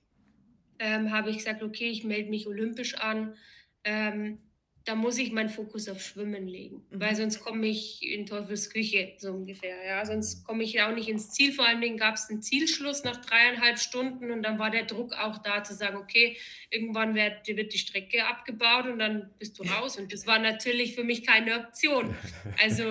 [0.78, 3.36] ähm, habe ich gesagt, okay, ich melde mich olympisch an.
[3.84, 4.38] Ähm,
[4.84, 7.00] da muss ich meinen Fokus auf Schwimmen legen, Mhm.
[7.00, 9.76] weil sonst komme ich in Teufels Küche, so ungefähr.
[9.86, 11.52] Ja, sonst komme ich auch nicht ins Ziel.
[11.52, 15.12] Vor allen Dingen gab es einen Zielschluss nach dreieinhalb Stunden und dann war der Druck
[15.14, 16.36] auch da zu sagen, okay,
[16.70, 19.98] irgendwann wird, wird die Strecke abgebaut und dann bist du raus.
[19.98, 22.14] Und das war natürlich für mich keine Option.
[22.62, 22.84] Also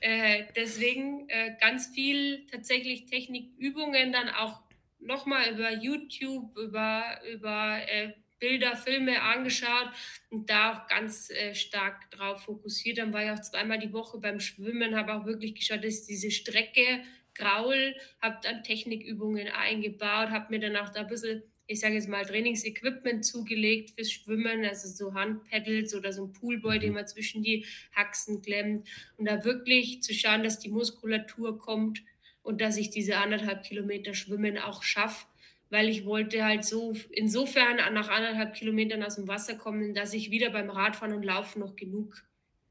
[0.00, 4.60] äh, deswegen äh, ganz viel tatsächlich Technikübungen, dann auch
[5.00, 8.12] nochmal über YouTube, über, über äh,
[8.42, 9.88] Bilder, Filme angeschaut
[10.30, 12.98] und da auch ganz äh, stark drauf fokussiert.
[12.98, 16.32] Dann war ich auch zweimal die Woche beim Schwimmen, habe auch wirklich geschaut, dass diese
[16.32, 17.04] Strecke
[17.36, 22.08] graul, habe dann Technikübungen eingebaut, habe mir dann auch da ein bisschen, ich sage jetzt
[22.08, 27.44] mal, Trainingsequipment zugelegt fürs Schwimmen, also so Handpedals oder so ein Poolboy, den man zwischen
[27.44, 27.64] die
[27.94, 28.88] Haxen klemmt.
[29.18, 32.02] Und da wirklich zu schauen, dass die Muskulatur kommt
[32.42, 35.26] und dass ich diese anderthalb Kilometer Schwimmen auch schaffe
[35.72, 40.30] weil ich wollte halt so insofern nach anderthalb Kilometern aus dem Wasser kommen, dass ich
[40.30, 42.22] wieder beim Radfahren und Laufen noch genug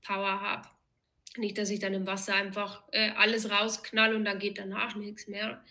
[0.06, 0.70] Power habe.
[1.36, 5.28] Nicht, dass ich dann im Wasser einfach äh, alles rausknall und dann geht danach nichts
[5.28, 5.64] mehr.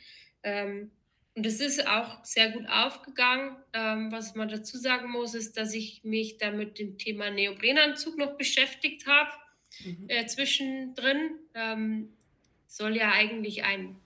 [0.43, 0.91] Ähm,
[1.37, 3.57] und das ist auch sehr gut aufgegangen.
[3.75, 8.19] Ähm, was man dazu sagen muss, ist, dass ich mich da mit dem Thema Neoprenanzug
[8.19, 9.31] noch beschäftigt habe,
[9.85, 10.07] Mhm.
[10.09, 11.39] äh, zwischendrin.
[11.55, 12.17] Ähm,
[12.67, 13.97] soll ja eigentlich ein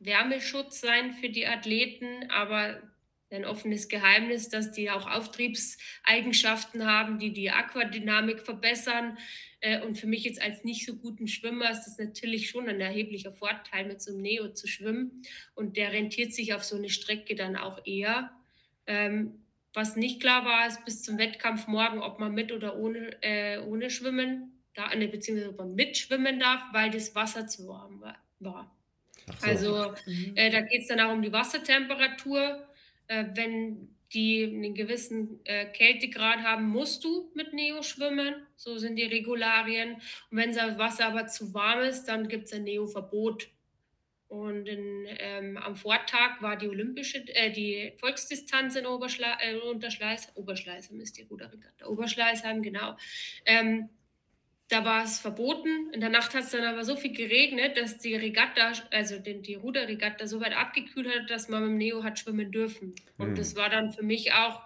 [0.00, 2.82] Wärmeschutz sein für die Athleten, aber
[3.32, 9.18] ein offenes Geheimnis, dass die auch Auftriebseigenschaften haben, die die Aquadynamik verbessern.
[9.60, 12.80] Äh, Und für mich jetzt als nicht so guten Schwimmer ist das natürlich schon ein
[12.80, 15.22] erheblicher Vorteil, mit so einem Neo zu schwimmen.
[15.54, 18.32] Und der rentiert sich auf so eine Strecke dann auch eher.
[18.86, 23.22] Ähm, Was nicht klar war, ist bis zum Wettkampf morgen, ob man mit oder ohne,
[23.22, 28.02] äh, ohne Schwimmen, da, ne, beziehungsweise ob man mitschwimmen darf, weil das Wasser zu warm
[28.40, 28.76] war.
[29.38, 29.46] So.
[29.46, 30.32] Also Mhm.
[30.36, 32.66] äh, da geht es dann auch um die Wassertemperatur.
[33.08, 38.34] Äh, wenn die einen gewissen äh, Kältegrad haben, musst du mit Neo schwimmen.
[38.56, 39.94] So sind die Regularien.
[39.94, 43.48] Und wenn das Wasser aber zu warm ist, dann gibt es ein Neo-Verbot.
[44.28, 50.36] Und in, ähm, am Vortag war die olympische, äh, die Volksdistanz in Oberschle äh, Unterschleiß,
[50.36, 52.96] Oberschleißheim ist die Ruderregatta, Oberschleißheim, genau.
[53.44, 53.88] Ähm,
[54.70, 55.90] da war es verboten.
[55.92, 59.42] In der Nacht hat es dann aber so viel geregnet, dass die Regatta, also die,
[59.42, 62.94] die Ruderregatta so weit abgekühlt hat, dass man mit dem Neo hat schwimmen dürfen.
[63.18, 63.34] Und mhm.
[63.34, 64.62] das war dann für mich auch,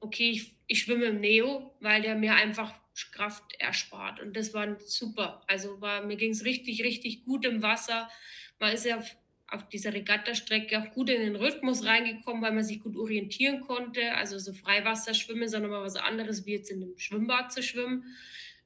[0.00, 2.74] okay, ich, ich schwimme im Neo, weil der mir einfach
[3.12, 4.20] Kraft erspart.
[4.20, 5.42] Und das war super.
[5.46, 8.10] Also war, mir ging es richtig, richtig gut im Wasser.
[8.58, 9.16] Man ist ja auf,
[9.48, 14.14] auf dieser Regattastrecke auch gut in den Rhythmus reingekommen, weil man sich gut orientieren konnte.
[14.14, 18.16] Also so Freiwasserschwimmen, sondern mal was anderes wie jetzt in einem Schwimmbad zu schwimmen.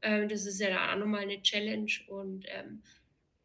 [0.02, 1.90] Ähm, das ist ja dann auch nochmal eine Challenge.
[2.08, 2.82] Und ähm,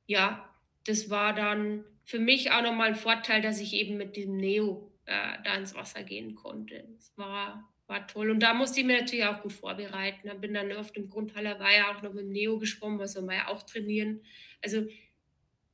[0.06, 0.49] ja,
[0.86, 4.91] das war dann für mich auch nochmal ein Vorteil, dass ich eben mit dem Neo
[5.06, 6.86] äh, da ins Wasser gehen konnte.
[6.95, 8.30] Das war, war toll.
[8.30, 10.28] Und da musste ich mir natürlich auch gut vorbereiten.
[10.28, 13.14] Da bin dann auf dem Grundhaller war ja auch noch mit dem Neo geschwommen, was
[13.14, 14.22] soll man ja auch trainieren.
[14.62, 14.86] Also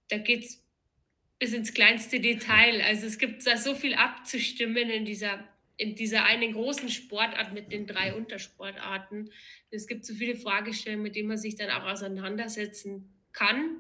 [0.10, 0.66] da geht es
[1.40, 2.82] bis ins kleinste Detail.
[2.82, 5.48] Also es gibt da so viel abzustimmen in dieser
[5.80, 9.32] in dieser einen großen Sportart mit den drei Untersportarten.
[9.72, 13.78] Es gibt so viele Fragestellungen, mit denen man sich dann auch auseinandersetzen kann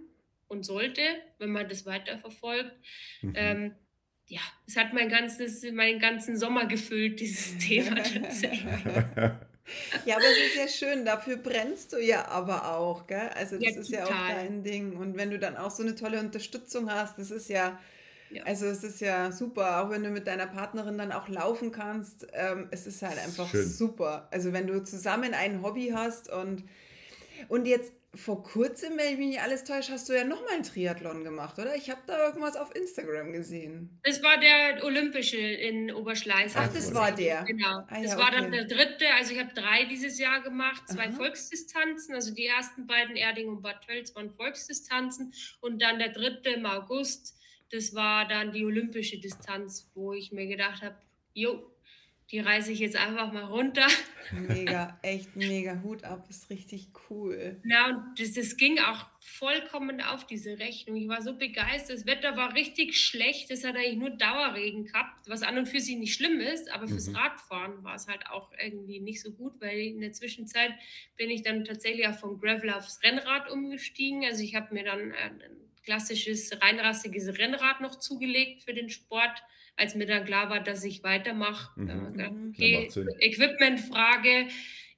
[0.47, 1.02] und sollte,
[1.39, 2.72] wenn man das weiterverfolgt.
[3.22, 3.34] Mhm.
[3.36, 3.76] Ähm,
[4.28, 8.64] ja, es hat mein ganzes, meinen ganzen Sommer gefüllt, dieses Thema tatsächlich.
[10.04, 13.30] Ja, aber es ist ja schön, dafür brennst du ja aber auch, gell?
[13.36, 14.95] Also das ja, ist ja auch dein Ding.
[14.95, 17.80] Und wenn du dann auch so eine tolle Unterstützung hast, das ist ja,
[18.30, 18.43] ja.
[18.43, 22.27] Also es ist ja super, auch wenn du mit deiner Partnerin dann auch laufen kannst.
[22.34, 23.67] Ähm, es ist halt einfach Schön.
[23.67, 24.27] super.
[24.32, 26.63] Also wenn du zusammen ein Hobby hast und,
[27.47, 30.63] und jetzt vor kurzem, wenn ich mich nicht alles täusche, hast du ja nochmal einen
[30.63, 31.75] Triathlon gemacht, oder?
[31.75, 33.99] Ich habe da irgendwas auf Instagram gesehen.
[34.03, 36.69] Das war der olympische in Oberschleißheim.
[36.69, 37.43] Ach, das war der.
[37.43, 37.84] Genau.
[37.88, 38.41] Ah, das ja, war okay.
[38.41, 39.05] dann der dritte.
[39.15, 41.11] Also ich habe drei dieses Jahr gemacht, zwei Aha.
[41.11, 42.15] Volksdistanzen.
[42.15, 46.65] Also die ersten beiden Erding und Bad Tölz waren Volksdistanzen und dann der dritte im
[46.65, 47.39] August
[47.72, 50.97] das war dann die olympische Distanz, wo ich mir gedacht habe,
[51.34, 51.72] jo,
[52.32, 53.88] die reise ich jetzt einfach mal runter.
[54.32, 57.59] Mega, echt mega Hut ab, ist richtig cool.
[57.65, 60.95] Ja, und das, das ging auch vollkommen auf diese Rechnung.
[60.95, 61.97] Ich war so begeistert.
[61.97, 63.49] Das Wetter war richtig schlecht.
[63.49, 66.88] Es hat eigentlich nur Dauerregen gehabt, was an und für sich nicht schlimm ist, aber
[66.88, 67.15] fürs mhm.
[67.15, 70.74] Radfahren war es halt auch irgendwie nicht so gut, weil in der Zwischenzeit
[71.17, 74.24] bin ich dann tatsächlich auch vom Gravel aufs Rennrad umgestiegen.
[74.24, 75.41] Also ich habe mir dann ein
[75.84, 79.43] klassisches reinrassiges Rennrad noch zugelegt für den Sport,
[79.75, 81.80] als mir dann klar war, dass ich weitermache.
[81.80, 82.49] Mhm.
[82.49, 84.47] Okay, Equipmentfrage,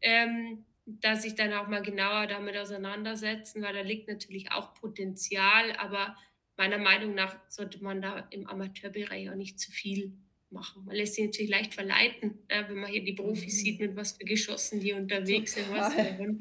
[0.02, 5.72] ähm, dass ich dann auch mal genauer damit auseinandersetzen, weil da liegt natürlich auch Potenzial,
[5.78, 6.16] aber
[6.58, 10.14] meiner Meinung nach sollte man da im Amateurbereich auch nicht zu viel
[10.52, 10.86] machen.
[10.86, 13.66] Man lässt sich natürlich leicht verleiten, ja, wenn man hier die Profis mhm.
[13.66, 16.38] sieht, mit was für Geschossen die unterwegs sind, was für.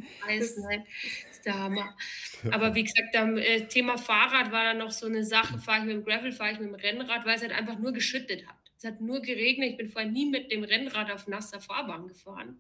[1.40, 1.96] Ist der Hammer.
[2.50, 5.84] Aber wie gesagt, am äh, Thema Fahrrad war da noch so eine Sache, fahre ich
[5.86, 8.56] mit dem Gravel, fahre ich mit dem Rennrad, weil es halt einfach nur geschüttet hat.
[8.76, 9.70] Es hat nur geregnet.
[9.70, 12.58] Ich bin vorher nie mit dem Rennrad auf nasser Fahrbahn gefahren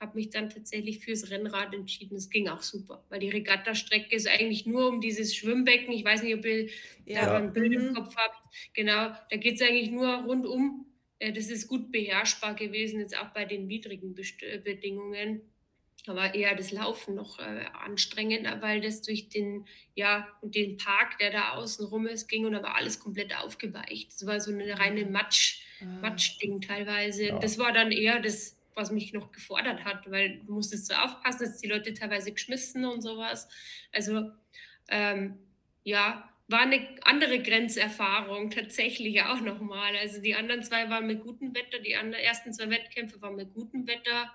[0.00, 2.16] habe mich dann tatsächlich fürs Rennrad entschieden.
[2.16, 5.92] Es ging auch super, weil die Regattastrecke ist eigentlich nur um dieses Schwimmbecken.
[5.92, 6.68] Ich weiß nicht, ob ihr
[7.04, 7.26] ja.
[7.26, 7.94] da ein Bild im mhm.
[7.94, 8.38] Kopf habt.
[8.74, 10.86] Genau, da geht es eigentlich nur rundum.
[11.18, 14.60] Äh, das ist gut beherrschbar gewesen, jetzt auch bei den widrigen Best äh,
[16.08, 16.26] Bedingungen.
[16.26, 21.30] Aber eher das Laufen noch äh, anstrengender, weil das durch den, ja, den Park, der
[21.30, 24.12] da außen rum ist, ging und da war alles komplett aufgeweicht.
[24.12, 25.12] Das war so eine reine mhm.
[25.12, 25.84] Matsch, ah.
[26.02, 27.26] Matschding teilweise.
[27.26, 27.38] Ja.
[27.38, 31.46] Das war dann eher das was mich noch gefordert hat, weil du musstest so aufpassen,
[31.46, 33.48] dass die Leute teilweise geschmissen und sowas.
[33.90, 34.30] Also
[34.88, 35.36] ähm,
[35.82, 39.96] ja, war eine andere Grenzerfahrung tatsächlich auch nochmal.
[39.96, 43.52] Also die anderen zwei waren mit gutem Wetter, die anderen, ersten zwei Wettkämpfe waren mit
[43.52, 44.32] gutem Wetter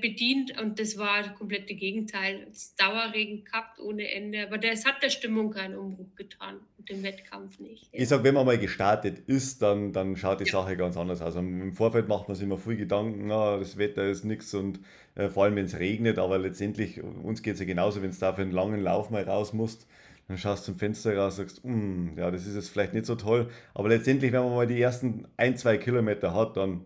[0.00, 2.46] bedient und das war das komplette Gegenteil.
[2.50, 7.02] Es Dauerregen gehabt ohne Ende, aber das hat der Stimmung keinen Umbruch getan und dem
[7.02, 7.88] Wettkampf nicht.
[7.92, 8.00] Ja.
[8.00, 10.52] Ich sage, wenn man mal gestartet ist, dann, dann schaut die ja.
[10.52, 11.36] Sache ganz anders aus.
[11.36, 14.80] Im Vorfeld macht man sich immer viel Gedanken, na, das Wetter ist nichts und
[15.14, 18.18] äh, vor allem wenn es regnet, aber letztendlich, uns geht es ja genauso, wenn es
[18.18, 19.86] da für einen langen Lauf mal raus musst,
[20.28, 23.06] dann schaust du zum Fenster raus und sagst, mm, ja, das ist jetzt vielleicht nicht
[23.06, 26.84] so toll, aber letztendlich, wenn man mal die ersten ein, zwei Kilometer hat, dann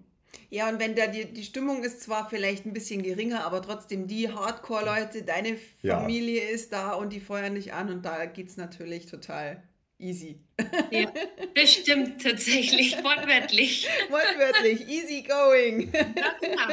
[0.54, 4.06] ja, und wenn da die, die Stimmung ist zwar vielleicht ein bisschen geringer, aber trotzdem
[4.06, 6.48] die Hardcore-Leute, deine Familie ja.
[6.50, 9.60] ist da und die feuern dich an und da geht es natürlich total
[9.98, 10.38] easy.
[10.92, 11.12] Ja,
[11.56, 13.88] das stimmt tatsächlich, wortwörtlich.
[14.10, 15.92] wortwörtlich, easy going.
[15.92, 16.04] ja,
[16.40, 16.68] genau.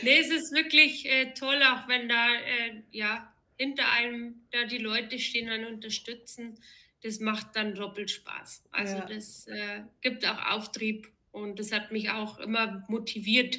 [0.00, 4.78] Nee, es ist wirklich äh, toll, auch wenn da äh, ja, hinter einem da die
[4.78, 6.58] Leute stehen und unterstützen.
[7.02, 8.64] Das macht dann doppelt Spaß.
[8.70, 9.04] Also ja.
[9.04, 13.58] das äh, gibt auch Auftrieb Und das hat mich auch immer motiviert,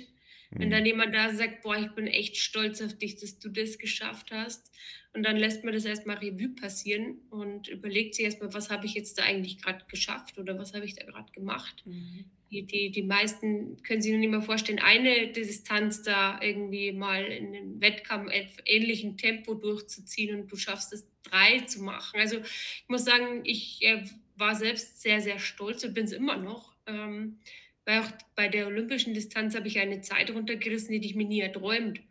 [0.52, 0.88] wenn dann mhm.
[0.88, 4.72] jemand da sagt, boah, ich bin echt stolz auf dich, dass du das geschafft hast.
[5.14, 8.94] Und dann lässt man das erstmal Revue passieren und überlegt sich erstmal, was habe ich
[8.94, 11.84] jetzt da eigentlich gerade geschafft oder was habe ich da gerade gemacht.
[11.86, 12.26] Mhm.
[12.52, 17.24] Die, die, die meisten können sich noch nicht mehr vorstellen, eine Distanz da irgendwie mal
[17.26, 18.32] in einem Wettkampf
[18.66, 22.20] ähnlichen Tempo durchzuziehen und du schaffst es drei zu machen.
[22.20, 24.04] Also ich muss sagen, ich äh,
[24.36, 26.74] war selbst sehr, sehr stolz und bin es immer noch.
[26.90, 27.40] Ähm,
[27.86, 31.42] weil auch bei der olympischen Distanz habe ich eine Zeit runtergerissen, die ich mir nie
[31.42, 32.02] erträumt.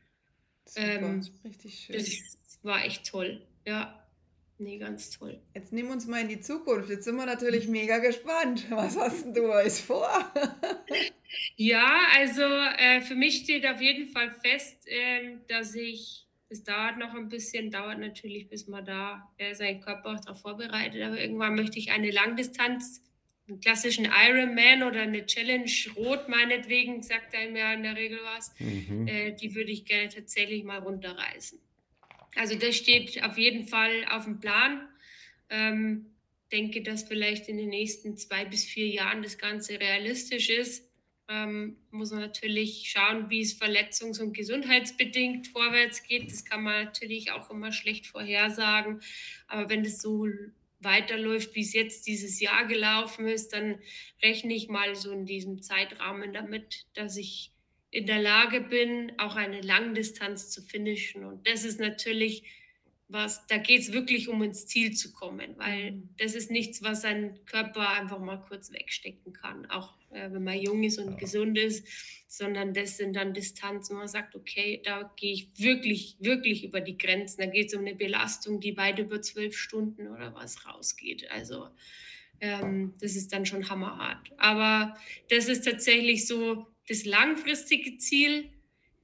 [0.65, 1.97] Super, ähm, richtig schön.
[1.97, 3.47] Das war echt toll.
[3.65, 4.05] Ja,
[4.59, 5.41] nee, ganz toll.
[5.55, 6.91] Jetzt nehmen wir uns mal in die Zukunft.
[6.91, 8.67] Jetzt sind wir natürlich mega gespannt.
[8.71, 10.09] Was hast du alles vor?
[11.57, 16.99] ja, also äh, für mich steht auf jeden Fall fest, äh, dass ich es dauert
[16.99, 21.03] noch ein bisschen, dauert natürlich, bis man da äh, seinen Körper auch darauf vorbereitet.
[21.03, 23.03] Aber irgendwann möchte ich eine Langdistanz
[23.49, 28.53] einen klassischen Ironman oder eine Challenge Rot meinetwegen, sagt einem ja in der Regel was,
[28.59, 29.09] mhm.
[29.09, 31.59] äh, die würde ich gerne tatsächlich mal runterreißen.
[32.37, 34.89] Also das steht auf jeden Fall auf dem Plan.
[35.51, 36.07] Ähm,
[36.53, 40.89] denke, dass vielleicht in den nächsten zwei bis vier Jahren das Ganze realistisch ist.
[41.31, 46.31] Ähm, muss man natürlich schauen, wie es verletzungs- und gesundheitsbedingt vorwärts geht.
[46.31, 49.01] Das kann man natürlich auch immer schlecht vorhersagen.
[49.47, 50.27] Aber wenn das so
[50.81, 53.81] weiterläuft, wie es jetzt dieses Jahr gelaufen ist, dann
[54.23, 57.53] rechne ich mal so in diesem Zeitrahmen damit, dass ich
[57.91, 61.25] in der Lage bin, auch eine Langdistanz zu finishen.
[61.25, 62.45] Und das ist natürlich
[63.09, 66.09] was, da geht es wirklich um ins Ziel zu kommen, weil mhm.
[66.19, 70.61] das ist nichts, was ein Körper einfach mal kurz wegstecken kann, auch äh, wenn man
[70.61, 71.17] jung ist und ja.
[71.17, 71.87] gesund ist,
[72.27, 76.81] sondern das sind dann Distanzen, wo man sagt, okay, da gehe ich wirklich, wirklich über
[76.81, 77.41] die Grenzen.
[77.41, 81.31] Da geht es um eine Belastung, die weit über zwölf Stunden oder was rausgeht.
[81.31, 81.69] Also
[82.41, 84.31] ähm, das ist dann schon hammerhart.
[84.37, 84.95] Aber
[85.31, 88.51] das ist tatsächlich so das langfristige Ziel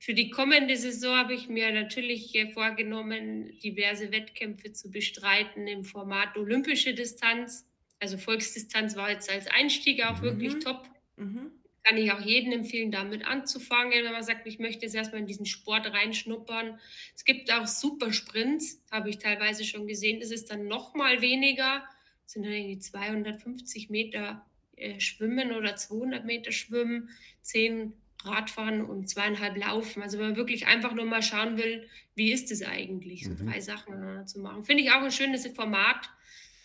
[0.05, 6.37] für die kommende Saison habe ich mir natürlich vorgenommen, diverse Wettkämpfe zu bestreiten im Format
[6.37, 7.67] olympische Distanz.
[8.01, 10.23] Also Volksdistanz war jetzt als Einstieg auch mhm.
[10.23, 10.87] wirklich top.
[11.17, 11.53] Mhm.
[11.85, 15.27] Kann ich auch jedem empfehlen, damit anzufangen, wenn man sagt, ich möchte jetzt erstmal in
[15.27, 16.79] diesen Sport reinschnuppern.
[17.17, 20.21] Es gibt auch super Sprints, habe ich teilweise schon gesehen.
[20.21, 21.83] Das ist dann noch mal weniger.
[22.25, 24.45] Das sind dann irgendwie 250 Meter
[24.77, 27.09] äh, Schwimmen oder 200 Meter Schwimmen,
[27.41, 27.95] 10
[28.25, 30.03] Radfahren und zweieinhalb Laufen.
[30.03, 33.49] Also wenn man wirklich einfach nur mal schauen will, wie ist es eigentlich, so mhm.
[33.49, 34.65] drei Sachen miteinander zu machen.
[34.65, 36.11] Finde ich auch ein schönes Format.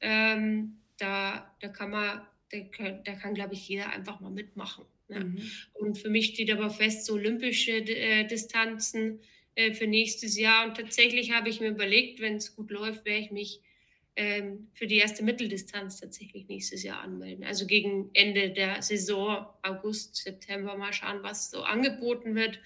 [0.01, 4.86] Ähm, da, da kann man, da, da kann, glaube ich, jeder einfach mal mitmachen.
[5.07, 5.26] Ne?
[5.26, 5.51] Mhm.
[5.74, 9.20] Und für mich steht aber fest, so olympische äh, Distanzen
[9.55, 10.68] äh, für nächstes Jahr.
[10.68, 13.62] Und tatsächlich habe ich mir überlegt, wenn es gut läuft, werde ich mich
[14.20, 17.46] ähm, für die erste Mitteldistanz tatsächlich nächstes Jahr anmelden.
[17.46, 22.60] Also gegen Ende der Saison, August, September, mal schauen, was so angeboten wird.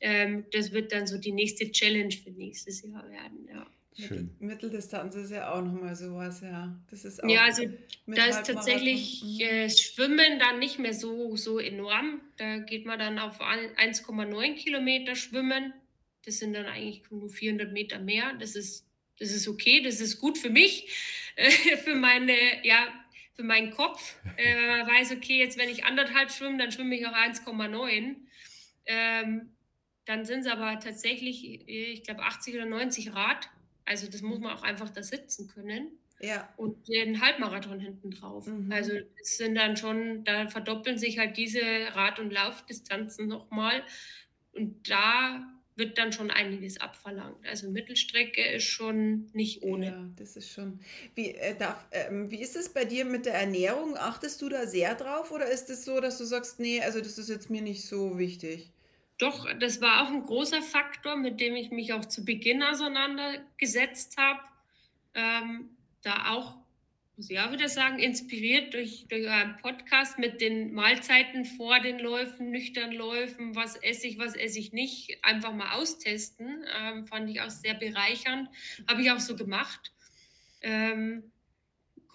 [0.00, 3.66] Ähm, das wird dann so die nächste Challenge für nächstes Jahr werden, ja.
[3.98, 4.30] Schön.
[4.38, 6.78] Mitteldistanz ist ja auch nochmal sowas, ja.
[6.88, 7.64] Das ist auch ja, also
[8.06, 9.40] da ist tatsächlich mhm.
[9.40, 12.20] äh, Schwimmen dann nicht mehr so, so enorm.
[12.36, 15.72] Da geht man dann auf 1,9 Kilometer Schwimmen.
[16.24, 18.34] Das sind dann eigentlich nur 400 Meter mehr.
[18.38, 18.85] Das ist
[19.18, 20.88] das ist okay, das ist gut für mich,
[21.36, 22.86] äh, für meine, ja,
[23.34, 24.16] für meinen Kopf.
[24.36, 28.16] Äh, man weiß, okay, jetzt wenn ich anderthalb schwimme, dann schwimme ich auch 1,9.
[28.86, 29.52] Ähm,
[30.04, 33.50] dann sind es aber tatsächlich, ich glaube, 80 oder 90 Rad.
[33.84, 35.98] Also das muss man auch einfach da sitzen können.
[36.20, 36.48] Ja.
[36.56, 38.46] Und den Halbmarathon hinten drauf.
[38.46, 38.72] Mhm.
[38.72, 43.82] Also es sind dann schon, da verdoppeln sich halt diese Rad- und Laufdistanzen nochmal.
[44.52, 45.46] Und da
[45.76, 47.46] wird dann schon einiges abverlangt.
[47.46, 49.86] Also Mittelstrecke ist schon nicht ohne.
[49.86, 50.80] Ja, das ist schon.
[51.14, 53.96] Wie, äh, darf, äh, wie ist es bei dir mit der Ernährung?
[53.96, 57.18] Achtest du da sehr drauf oder ist es so, dass du sagst, nee, also das
[57.18, 58.72] ist jetzt mir nicht so wichtig?
[59.18, 64.16] Doch, das war auch ein großer Faktor, mit dem ich mich auch zu Beginn auseinandergesetzt
[64.18, 64.40] habe.
[65.14, 65.70] Ähm,
[66.02, 66.56] da auch
[67.16, 71.98] muss ich auch wieder sagen, inspiriert durch, durch euren Podcast mit den Mahlzeiten vor den
[71.98, 76.64] Läufen, nüchtern Läufen, was esse ich, was esse ich nicht, einfach mal austesten.
[76.78, 78.50] Ähm, fand ich auch sehr bereichernd.
[78.86, 79.92] Habe ich auch so gemacht.
[80.60, 81.32] Ähm,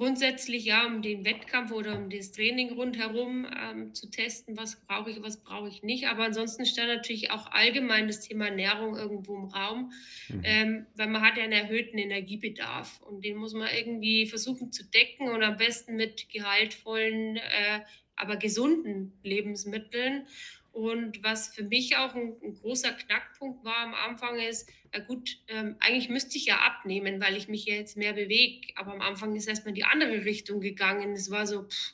[0.02, 5.12] grundsätzlich ja, um den Wettkampf oder um das Training rundherum ähm, zu testen, was brauche
[5.12, 6.08] ich, was brauche ich nicht.
[6.08, 9.91] Aber ansonsten stand natürlich auch allgemein das Thema Ernährung irgendwo im Raum,
[10.28, 10.41] mhm.
[10.43, 14.84] ähm, weil man hat ja einen erhöhten Energiebedarf und den muss man irgendwie versuchen zu
[14.86, 17.82] decken und am besten mit gehaltvollen, äh,
[18.16, 20.26] aber gesunden Lebensmitteln.
[20.72, 25.40] Und was für mich auch ein, ein großer Knackpunkt war am Anfang ist, ja gut,
[25.48, 28.68] ähm, eigentlich müsste ich ja abnehmen, weil ich mich jetzt mehr bewege.
[28.76, 31.12] Aber am Anfang ist erstmal die andere Richtung gegangen.
[31.12, 31.94] Es war so, pff,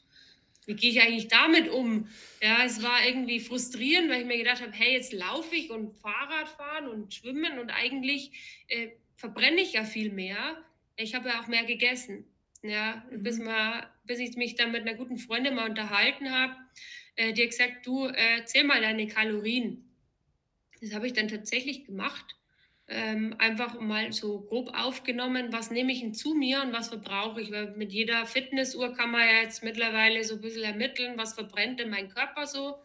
[0.67, 2.07] wie gehe ich eigentlich damit um?
[2.41, 5.97] Ja, es war irgendwie frustrierend, weil ich mir gedacht habe, hey, jetzt laufe ich und
[5.97, 8.31] Fahrrad fahren und schwimmen und eigentlich
[8.67, 10.61] äh, verbrenne ich ja viel mehr.
[10.97, 12.25] Ich habe ja auch mehr gegessen.
[12.63, 13.23] Ja, mhm.
[13.23, 16.55] bis, mal, bis ich mich dann mit einer guten Freundin mal unterhalten habe,
[17.17, 19.83] äh, hat gesagt, du äh, zähl mal deine Kalorien.
[20.81, 22.35] Das habe ich dann tatsächlich gemacht.
[22.89, 27.41] Ähm, einfach mal so grob aufgenommen, was nehme ich denn zu mir und was verbrauche
[27.41, 27.51] ich.
[27.51, 31.81] Weil mit jeder Fitnessuhr kann man ja jetzt mittlerweile so ein bisschen ermitteln, was verbrennt
[31.81, 32.77] denn mein Körper so.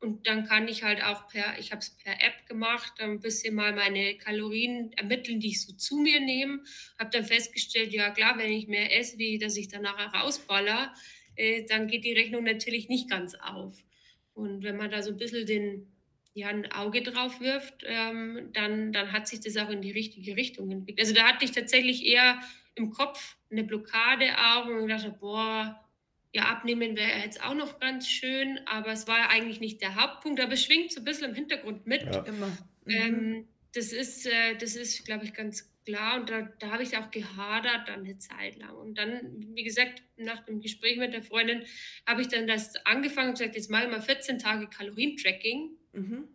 [0.00, 3.54] Und dann kann ich halt auch per, ich habe es per App gemacht, ein bisschen
[3.54, 6.62] mal meine Kalorien ermitteln, die ich so zu mir nehme.
[6.98, 10.94] Habe dann festgestellt, ja klar, wenn ich mehr esse, wie dass ich dann nachher rausballer,
[11.40, 13.82] äh, dann geht die Rechnung natürlich nicht ganz auf.
[14.34, 15.92] Und wenn man da so ein bisschen den,
[16.34, 20.36] ja, ein Auge drauf wirft, ähm, dann, dann hat sich das auch in die richtige
[20.36, 21.06] Richtung entwickelt.
[21.06, 22.40] Also da hatte ich tatsächlich eher
[22.74, 25.80] im Kopf eine Blockade auch und dachte, boah,
[26.32, 30.40] ja, abnehmen wäre jetzt auch noch ganz schön, aber es war eigentlich nicht der Hauptpunkt,
[30.40, 32.02] aber es schwingt so ein bisschen im Hintergrund mit.
[32.02, 32.22] Ja.
[32.22, 32.56] Immer.
[32.86, 33.48] Ähm, mhm.
[33.74, 37.10] Das ist, äh, das ist, glaube ich, ganz klar und da, da habe ich auch
[37.10, 38.74] gehadert dann eine Zeit lang.
[38.74, 41.62] Und dann, wie gesagt, nach dem Gespräch mit der Freundin
[42.06, 45.70] habe ich dann das angefangen und gesagt, jetzt mache ich mal 14 Tage Kalorientracking.
[45.92, 46.28] Mhm.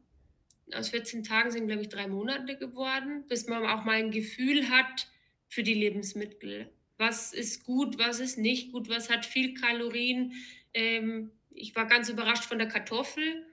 [0.74, 4.70] Aus 14 Tagen sind, glaube ich, drei Monate geworden, bis man auch mal ein Gefühl
[4.70, 5.08] hat
[5.48, 10.34] für die Lebensmittel was ist gut, was ist nicht gut, was hat viel Kalorien.
[10.74, 13.45] Ähm, ich war ganz überrascht von der Kartoffel.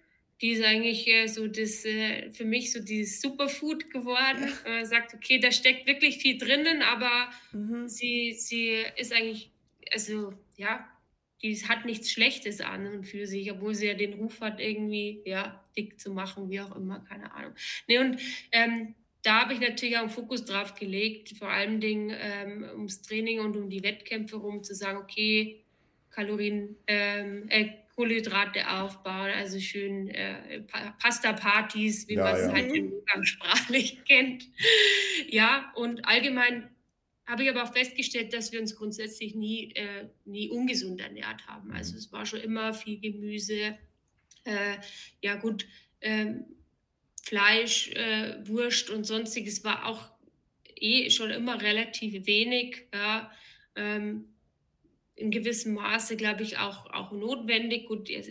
[0.43, 4.53] Die ist eigentlich äh, so das, äh, für mich so dieses Superfood geworden.
[4.65, 4.71] Ja.
[4.71, 7.89] Man sagt, okay, da steckt wirklich viel drinnen, aber mhm.
[7.89, 9.53] sie, sie ist eigentlich,
[9.93, 10.87] also ja,
[11.43, 15.23] die hat nichts Schlechtes an und für sich, obwohl sie ja den Ruf hat, irgendwie,
[15.25, 17.55] ja, dick zu machen, wie auch immer, keine Ahnung.
[17.89, 18.21] Nee, und
[18.53, 23.03] ähm, da habe ich natürlich auch einen Fokus drauf gelegt, vor allen Dingen ähm, ums
[23.03, 25.65] Training und um die Wettkämpfe rum, zu sagen, okay,
[26.11, 30.63] Kalorien, ähm, äh, Kohlenhydrate aufbauen, also schön äh,
[30.99, 32.53] Pasta-Partys, wie ja, man es ja.
[32.53, 34.45] halt umgangssprachlich kennt.
[35.29, 36.71] ja, und allgemein
[37.27, 41.71] habe ich aber auch festgestellt, dass wir uns grundsätzlich nie, äh, nie ungesund ernährt haben.
[41.73, 41.99] Also mhm.
[41.99, 43.79] es war schon immer viel Gemüse.
[44.45, 44.77] Äh,
[45.21, 45.67] ja gut,
[46.01, 46.45] ähm,
[47.23, 50.11] Fleisch, äh, Wurst und sonstiges war auch
[50.75, 52.89] eh schon immer relativ wenig.
[52.93, 53.31] Ja.
[53.77, 54.32] Ähm,
[55.23, 57.87] in gewissem Maße, glaube ich, auch, auch notwendig.
[57.87, 58.23] Gut, ihr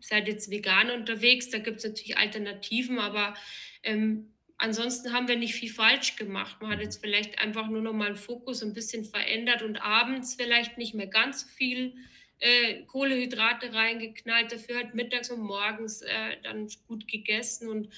[0.00, 3.34] seid jetzt vegan unterwegs, da gibt es natürlich Alternativen, aber
[3.82, 6.60] ähm, ansonsten haben wir nicht viel falsch gemacht.
[6.60, 10.34] Man hat jetzt vielleicht einfach nur noch mal einen Fokus ein bisschen verändert und abends
[10.34, 11.94] vielleicht nicht mehr ganz so viel
[12.38, 17.68] äh, Kohlehydrate reingeknallt, dafür halt mittags und morgens äh, dann gut gegessen.
[17.68, 17.88] Und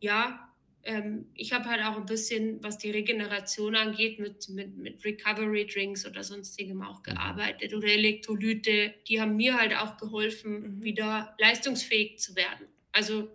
[0.00, 0.53] ja,
[0.84, 5.66] ähm, ich habe halt auch ein bisschen, was die Regeneration angeht, mit, mit, mit Recovery
[5.66, 7.14] Drinks oder sonstigem auch mhm.
[7.14, 8.94] gearbeitet oder Elektrolyte.
[9.08, 10.82] Die haben mir halt auch geholfen, mhm.
[10.82, 12.66] wieder leistungsfähig zu werden.
[12.92, 13.28] Also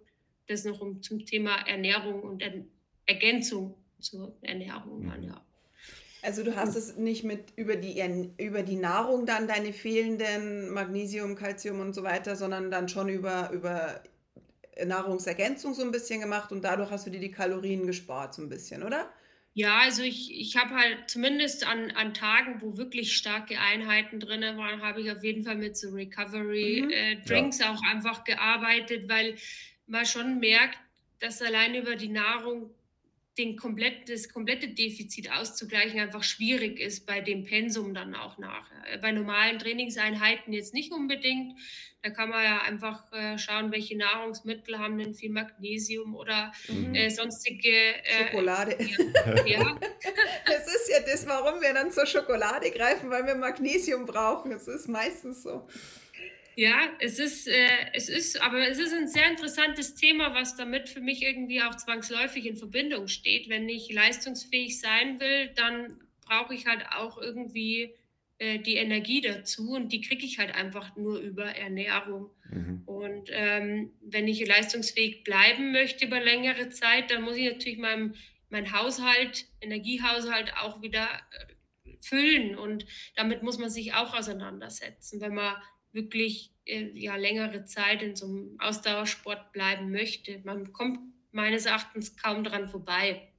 [0.48, 2.54] das noch um, zum Thema Ernährung und er
[3.06, 5.06] Ergänzung zur Ernährung.
[5.06, 5.24] Mhm.
[5.24, 5.46] ja.
[6.22, 8.04] Also du hast es nicht mit über die,
[8.38, 13.52] über die Nahrung dann deine fehlenden Magnesium, Calcium und so weiter, sondern dann schon über,
[13.52, 14.04] über
[14.86, 18.50] Nahrungsergänzung so ein bisschen gemacht und dadurch hast du dir die Kalorien gespart so ein
[18.50, 19.12] bisschen, oder?
[19.54, 24.42] Ja, also ich, ich habe halt zumindest an, an Tagen, wo wirklich starke Einheiten drin
[24.58, 27.64] waren, habe ich auf jeden Fall mit so Recovery-Drinks mhm.
[27.64, 27.74] äh, ja.
[27.74, 29.36] auch einfach gearbeitet, weil
[29.88, 30.78] man schon merkt,
[31.20, 32.70] dass allein über die Nahrung
[33.40, 38.98] den komplett, das komplette Defizit auszugleichen einfach schwierig ist bei dem Pensum dann auch nachher.
[39.02, 41.58] Bei normalen Trainingseinheiten jetzt nicht unbedingt.
[42.02, 46.94] Da kann man ja einfach äh, schauen, welche Nahrungsmittel haben denn viel Magnesium oder mhm.
[46.94, 48.78] äh, sonstige äh, Schokolade.
[48.80, 49.80] Ja, ja.
[50.46, 54.52] Das ist ja das, warum wir dann zur Schokolade greifen, weil wir Magnesium brauchen.
[54.52, 55.68] Es ist meistens so.
[56.60, 60.90] Ja, es ist, äh, es ist, aber es ist ein sehr interessantes Thema, was damit
[60.90, 63.48] für mich irgendwie auch zwangsläufig in Verbindung steht.
[63.48, 67.96] Wenn ich leistungsfähig sein will, dann brauche ich halt auch irgendwie
[68.40, 72.30] äh, die Energie dazu und die kriege ich halt einfach nur über Ernährung.
[72.52, 72.82] Mhm.
[72.86, 78.16] Und ähm, wenn ich leistungsfähig bleiben möchte über längere Zeit, dann muss ich natürlich meinem
[78.50, 81.08] mein Haushalt, Energiehaushalt auch wieder
[81.86, 82.86] äh, füllen und
[83.16, 85.22] damit muss man sich auch auseinandersetzen.
[85.22, 85.56] Wenn man
[85.92, 90.40] wirklich äh, ja, längere Zeit in so einem Ausdauersport bleiben möchte.
[90.44, 91.00] Man kommt
[91.32, 93.30] meines Erachtens kaum dran vorbei.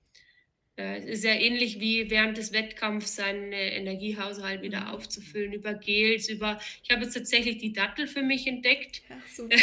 [0.81, 4.87] Äh, es ist ja ähnlich wie während des Wettkampfs seinen Energiehaushalt wieder mhm.
[4.89, 6.61] aufzufüllen über Gels, über.
[6.83, 9.03] Ich habe jetzt tatsächlich die Dattel für mich entdeckt.
[9.09, 9.57] Ach, super,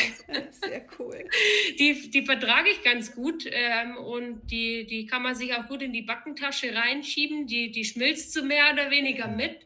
[0.51, 1.25] sehr cool.
[1.79, 5.81] die, die vertrage ich ganz gut ähm, und die, die kann man sich auch gut
[5.81, 7.47] in die Backentasche reinschieben.
[7.47, 9.65] Die, die schmilzt so mehr oder weniger mit.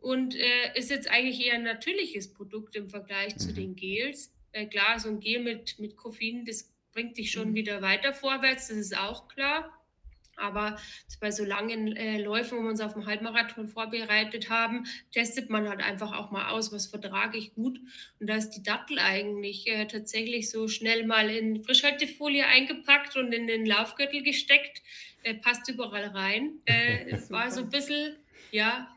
[0.00, 3.38] Und äh, ist jetzt eigentlich eher ein natürliches Produkt im Vergleich mhm.
[3.38, 4.32] zu den Gels.
[4.52, 7.54] Äh, klar, so ein Gel mit, mit Koffein, das bringt dich schon mhm.
[7.54, 9.76] wieder weiter vorwärts, das ist auch klar.
[10.40, 10.78] Aber
[11.20, 15.68] bei so langen äh, Läufen, wo wir uns auf dem Halbmarathon vorbereitet haben, testet man
[15.68, 17.78] halt einfach auch mal aus, was vertrage ich gut.
[18.18, 23.32] Und da ist die Dattel eigentlich äh, tatsächlich so schnell mal in Frischhaltefolie eingepackt und
[23.32, 24.82] in den Laufgürtel gesteckt.
[25.24, 26.54] Äh, passt überall rein.
[26.64, 28.16] Äh, es war so ein bisschen,
[28.50, 28.88] ja,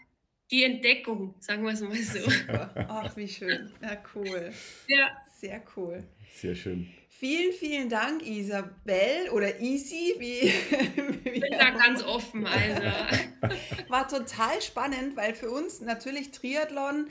[0.51, 2.29] die Entdeckung, sagen wir es mal so.
[2.29, 2.71] Super.
[2.89, 3.71] Ach, wie schön.
[3.81, 4.51] Ja, cool.
[4.87, 5.11] Ja.
[5.43, 6.03] Sehr cool.
[6.33, 6.87] Sehr schön.
[7.09, 10.53] Vielen, vielen Dank, Isabel oder Isi, wie.
[11.33, 12.81] Ich bin da ganz offen, also.
[13.89, 17.07] War total spannend, weil für uns natürlich Triathlon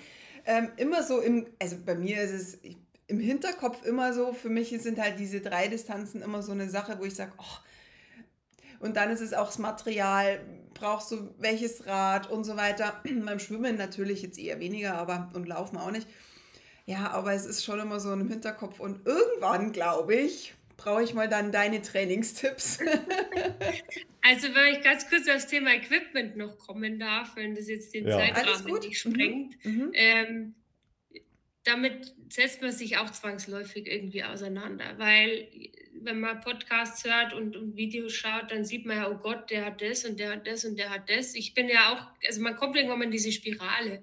[0.47, 2.59] ähm, immer so im, also bei mir ist es
[3.07, 6.99] im Hinterkopf immer so, für mich sind halt diese drei Distanzen immer so eine Sache,
[6.99, 7.59] wo ich sage, oh,
[8.83, 10.41] und dann ist es auch das Material,
[10.75, 13.01] brauchst du welches Rad und so weiter.
[13.05, 16.09] Beim Schwimmen natürlich jetzt eher weniger, aber und Laufen auch nicht.
[16.85, 18.81] Ja, aber es ist schon immer so im Hinterkopf.
[18.81, 22.81] Und irgendwann, glaube ich, brauche ich mal dann deine Trainingstipps.
[24.23, 28.09] also, wenn ich ganz kurz aufs Thema Equipment noch kommen darf, wenn das jetzt den
[28.09, 28.19] ja.
[28.19, 29.13] Zeitrahmen nicht mhm.
[29.13, 29.65] sprengt.
[29.65, 29.91] Mhm.
[29.95, 30.55] Ähm,
[31.63, 35.47] damit setzt man sich auch zwangsläufig irgendwie auseinander, weil
[35.95, 39.65] wenn man Podcasts hört und, und Videos schaut, dann sieht man ja, oh Gott, der
[39.67, 41.35] hat das und der hat das und der hat das.
[41.35, 44.03] Ich bin ja auch, also man kommt irgendwann in diese Spirale.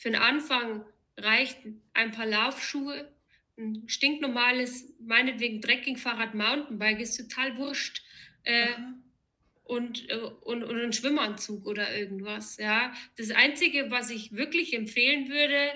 [0.00, 0.84] Für den Anfang
[1.16, 1.58] reicht
[1.94, 3.12] ein paar Laufschuhe,
[3.56, 8.02] ein stinknormales, meinetwegen Trekkingfahrrad, Mountainbike, ist total wurscht.
[8.44, 8.68] Äh,
[9.64, 12.56] und, äh, und, und ein Schwimmanzug oder irgendwas.
[12.56, 12.92] Ja.
[13.16, 15.72] Das Einzige, was ich wirklich empfehlen würde,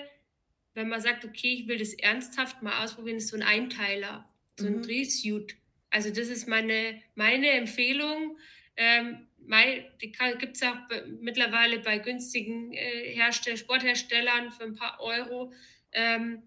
[0.73, 4.27] wenn man sagt, okay, ich will das ernsthaft mal ausprobieren, ist so ein Einteiler,
[4.59, 4.81] so ein mhm.
[4.83, 5.55] Drehsuit.
[5.89, 8.37] Also das ist meine, meine Empfehlung.
[8.75, 9.27] Ähm,
[10.01, 10.77] die gibt es auch
[11.19, 15.51] mittlerweile bei günstigen äh, Herstell Sportherstellern für ein paar Euro.
[15.91, 16.43] Ähm,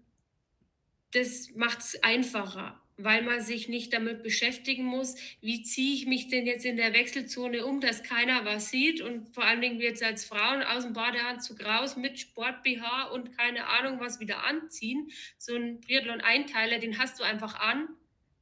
[1.11, 6.27] das macht es einfacher, weil man sich nicht damit beschäftigen muss, wie ziehe ich mich
[6.27, 10.03] denn jetzt in der Wechselzone um, dass keiner was sieht und vor allen Dingen jetzt
[10.03, 15.09] als Frauen aus dem Badeanzug raus mit Sport-BH und keine Ahnung was wieder anziehen.
[15.37, 17.87] So ein Triathlon-Einteiler, den hast du einfach an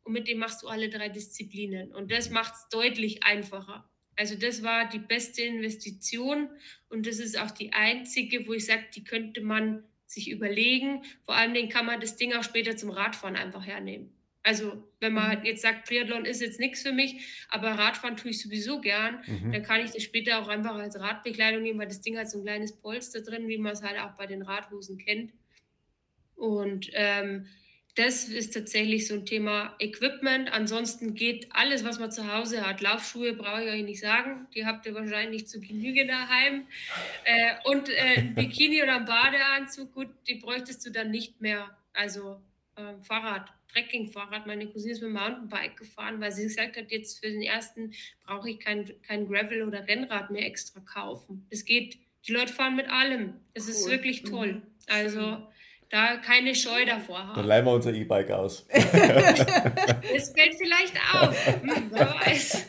[0.05, 3.89] und mit dem machst du alle drei Disziplinen und das macht es deutlich einfacher.
[4.15, 6.49] Also das war die beste Investition
[6.89, 11.03] und das ist auch die einzige, wo ich sage, die könnte man sich überlegen.
[11.23, 14.11] Vor allen Dingen kann man das Ding auch später zum Radfahren einfach hernehmen.
[14.43, 15.45] Also wenn man mhm.
[15.45, 19.51] jetzt sagt, Triathlon ist jetzt nichts für mich, aber Radfahren tue ich sowieso gern, mhm.
[19.51, 22.37] dann kann ich das später auch einfach als Radbekleidung nehmen, weil das Ding hat so
[22.37, 25.33] ein kleines Polster drin, wie man es halt auch bei den Radhosen kennt.
[26.35, 27.47] Und ähm,
[27.95, 30.51] das ist tatsächlich so ein Thema Equipment.
[30.51, 32.81] Ansonsten geht alles, was man zu Hause hat.
[32.81, 34.47] Laufschuhe brauche ich euch nicht sagen.
[34.53, 36.67] Die habt ihr wahrscheinlich zu Genüge daheim.
[37.23, 41.77] Äh, und äh, ein Bikini oder ein Badeanzug, gut, die bräuchtest du dann nicht mehr.
[41.93, 42.41] Also
[42.75, 44.45] äh, Fahrrad, Trekkingfahrrad.
[44.45, 47.93] Meine Cousine ist mit dem Mountainbike gefahren, weil sie gesagt hat, jetzt für den ersten
[48.25, 51.47] brauche ich kein, kein Gravel oder Rennrad mehr extra kaufen.
[51.49, 53.35] Es geht, die Leute fahren mit allem.
[53.53, 53.69] Es cool.
[53.69, 54.55] ist wirklich toll.
[54.55, 54.63] Mhm.
[54.87, 55.47] Also
[55.89, 57.35] da keine Scheu davor haben.
[57.35, 58.65] Dann leihen wir unser E-Bike aus.
[58.73, 61.47] das fällt vielleicht auf.
[61.47, 62.65] Hm, wer weiß.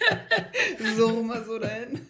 [0.96, 2.00] So mal so dahin.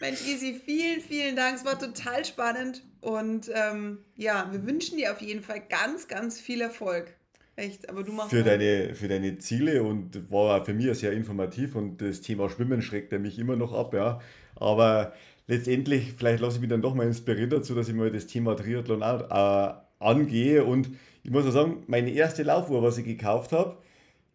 [0.00, 1.56] Mensch, Easy, vielen, vielen Dank.
[1.56, 2.82] Es war total spannend.
[3.00, 7.14] Und ähm, ja, wir wünschen dir auf jeden Fall ganz, ganz viel Erfolg.
[7.54, 8.30] Echt, aber du machst.
[8.30, 12.80] Für deine, für deine Ziele und war für mich sehr informativ und das Thema Schwimmen
[12.80, 14.20] schreckt er mich immer noch ab, ja.
[14.56, 15.12] Aber
[15.46, 18.54] letztendlich, vielleicht lasse ich mich dann doch mal inspirieren dazu, dass ich mal das Thema
[18.54, 20.64] Triathlon auch, äh, angehe.
[20.64, 20.90] Und
[21.22, 23.78] ich muss auch sagen, meine erste Laufuhr, was ich gekauft habe,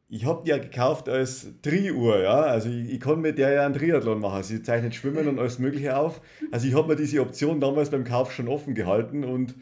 [0.09, 2.41] ich habe die ja gekauft als Tri-Uhr, ja.
[2.41, 4.41] Also ich, ich kann mit der ja einen Triathlon machen.
[4.43, 6.21] Sie zeichnet Schwimmen und alles Mögliche auf.
[6.51, 9.55] Also ich habe mir diese Option damals beim Kauf schon offen gehalten und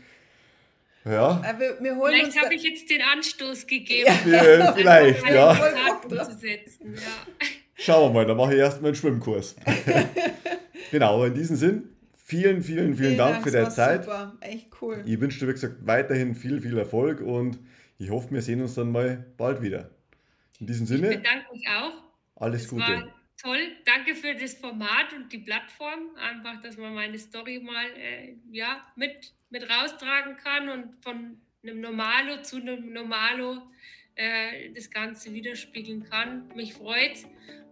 [1.03, 1.41] ja.
[1.41, 4.11] Äh, wir, wir vielleicht habe ich jetzt den Anstoß gegeben.
[4.25, 5.53] Ja, vielleicht, ja.
[5.53, 6.01] ja.
[7.75, 9.55] Schauen wir mal, dann mache ich erstmal einen Schwimmkurs.
[10.91, 14.05] genau, in diesem Sinn, vielen, vielen, vielen Dank, Dank für deine Zeit.
[14.05, 15.03] Super, echt cool.
[15.05, 17.59] Ich wünsche dir, wie gesagt, weiterhin viel, viel Erfolg und
[17.97, 19.91] ich hoffe, wir sehen uns dann mal bald wieder.
[20.59, 21.11] In diesem Sinne.
[21.11, 21.93] Ich bedanke mich auch.
[22.35, 22.81] Alles das Gute.
[22.81, 23.59] War toll.
[23.85, 26.15] Danke für das Format und die Plattform.
[26.15, 31.81] Einfach, dass man meine Story mal äh, ja, mit, mit raustragen kann und von einem
[31.81, 33.63] Normalo zu einem Normalo
[34.15, 36.47] äh, das Ganze widerspiegeln kann.
[36.55, 37.25] Mich freut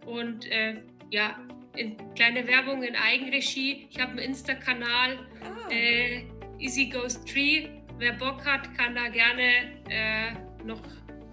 [0.06, 0.76] und äh,
[1.10, 1.38] ja,
[1.76, 3.86] in, kleine Werbung in Eigenregie.
[3.90, 5.70] Ich habe einen Insta-Kanal, ah.
[5.70, 6.24] äh,
[6.58, 7.68] Easy Goes Tree.
[7.98, 10.32] Wer Bock hat, kann da gerne äh,
[10.64, 10.82] noch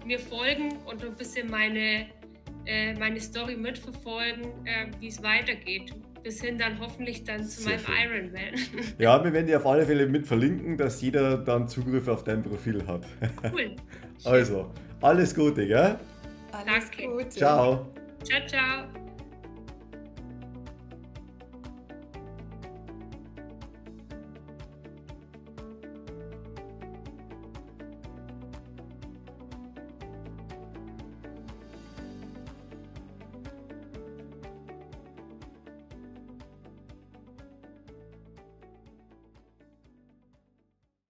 [0.06, 2.06] mir folgen und ein bisschen meine,
[2.66, 4.46] äh, meine Story mitverfolgen,
[5.00, 5.92] wie es weitergeht.
[6.22, 8.34] bis hin dann hoffentlich dann zu Sehr meinem schön.
[8.34, 8.94] Ironman.
[8.98, 12.42] Ja, wir werden dir auf alle Fälle mit verlinken, dass jeder dann Zugriff auf dein
[12.42, 13.06] Profil hat.
[13.52, 13.76] cool.
[14.24, 14.70] Also,
[15.02, 15.98] alles Gute, gell?
[16.52, 17.08] Alles Danke.
[17.08, 17.28] Gute.
[17.30, 17.86] Ciao.
[18.24, 19.01] Ciao, ciao.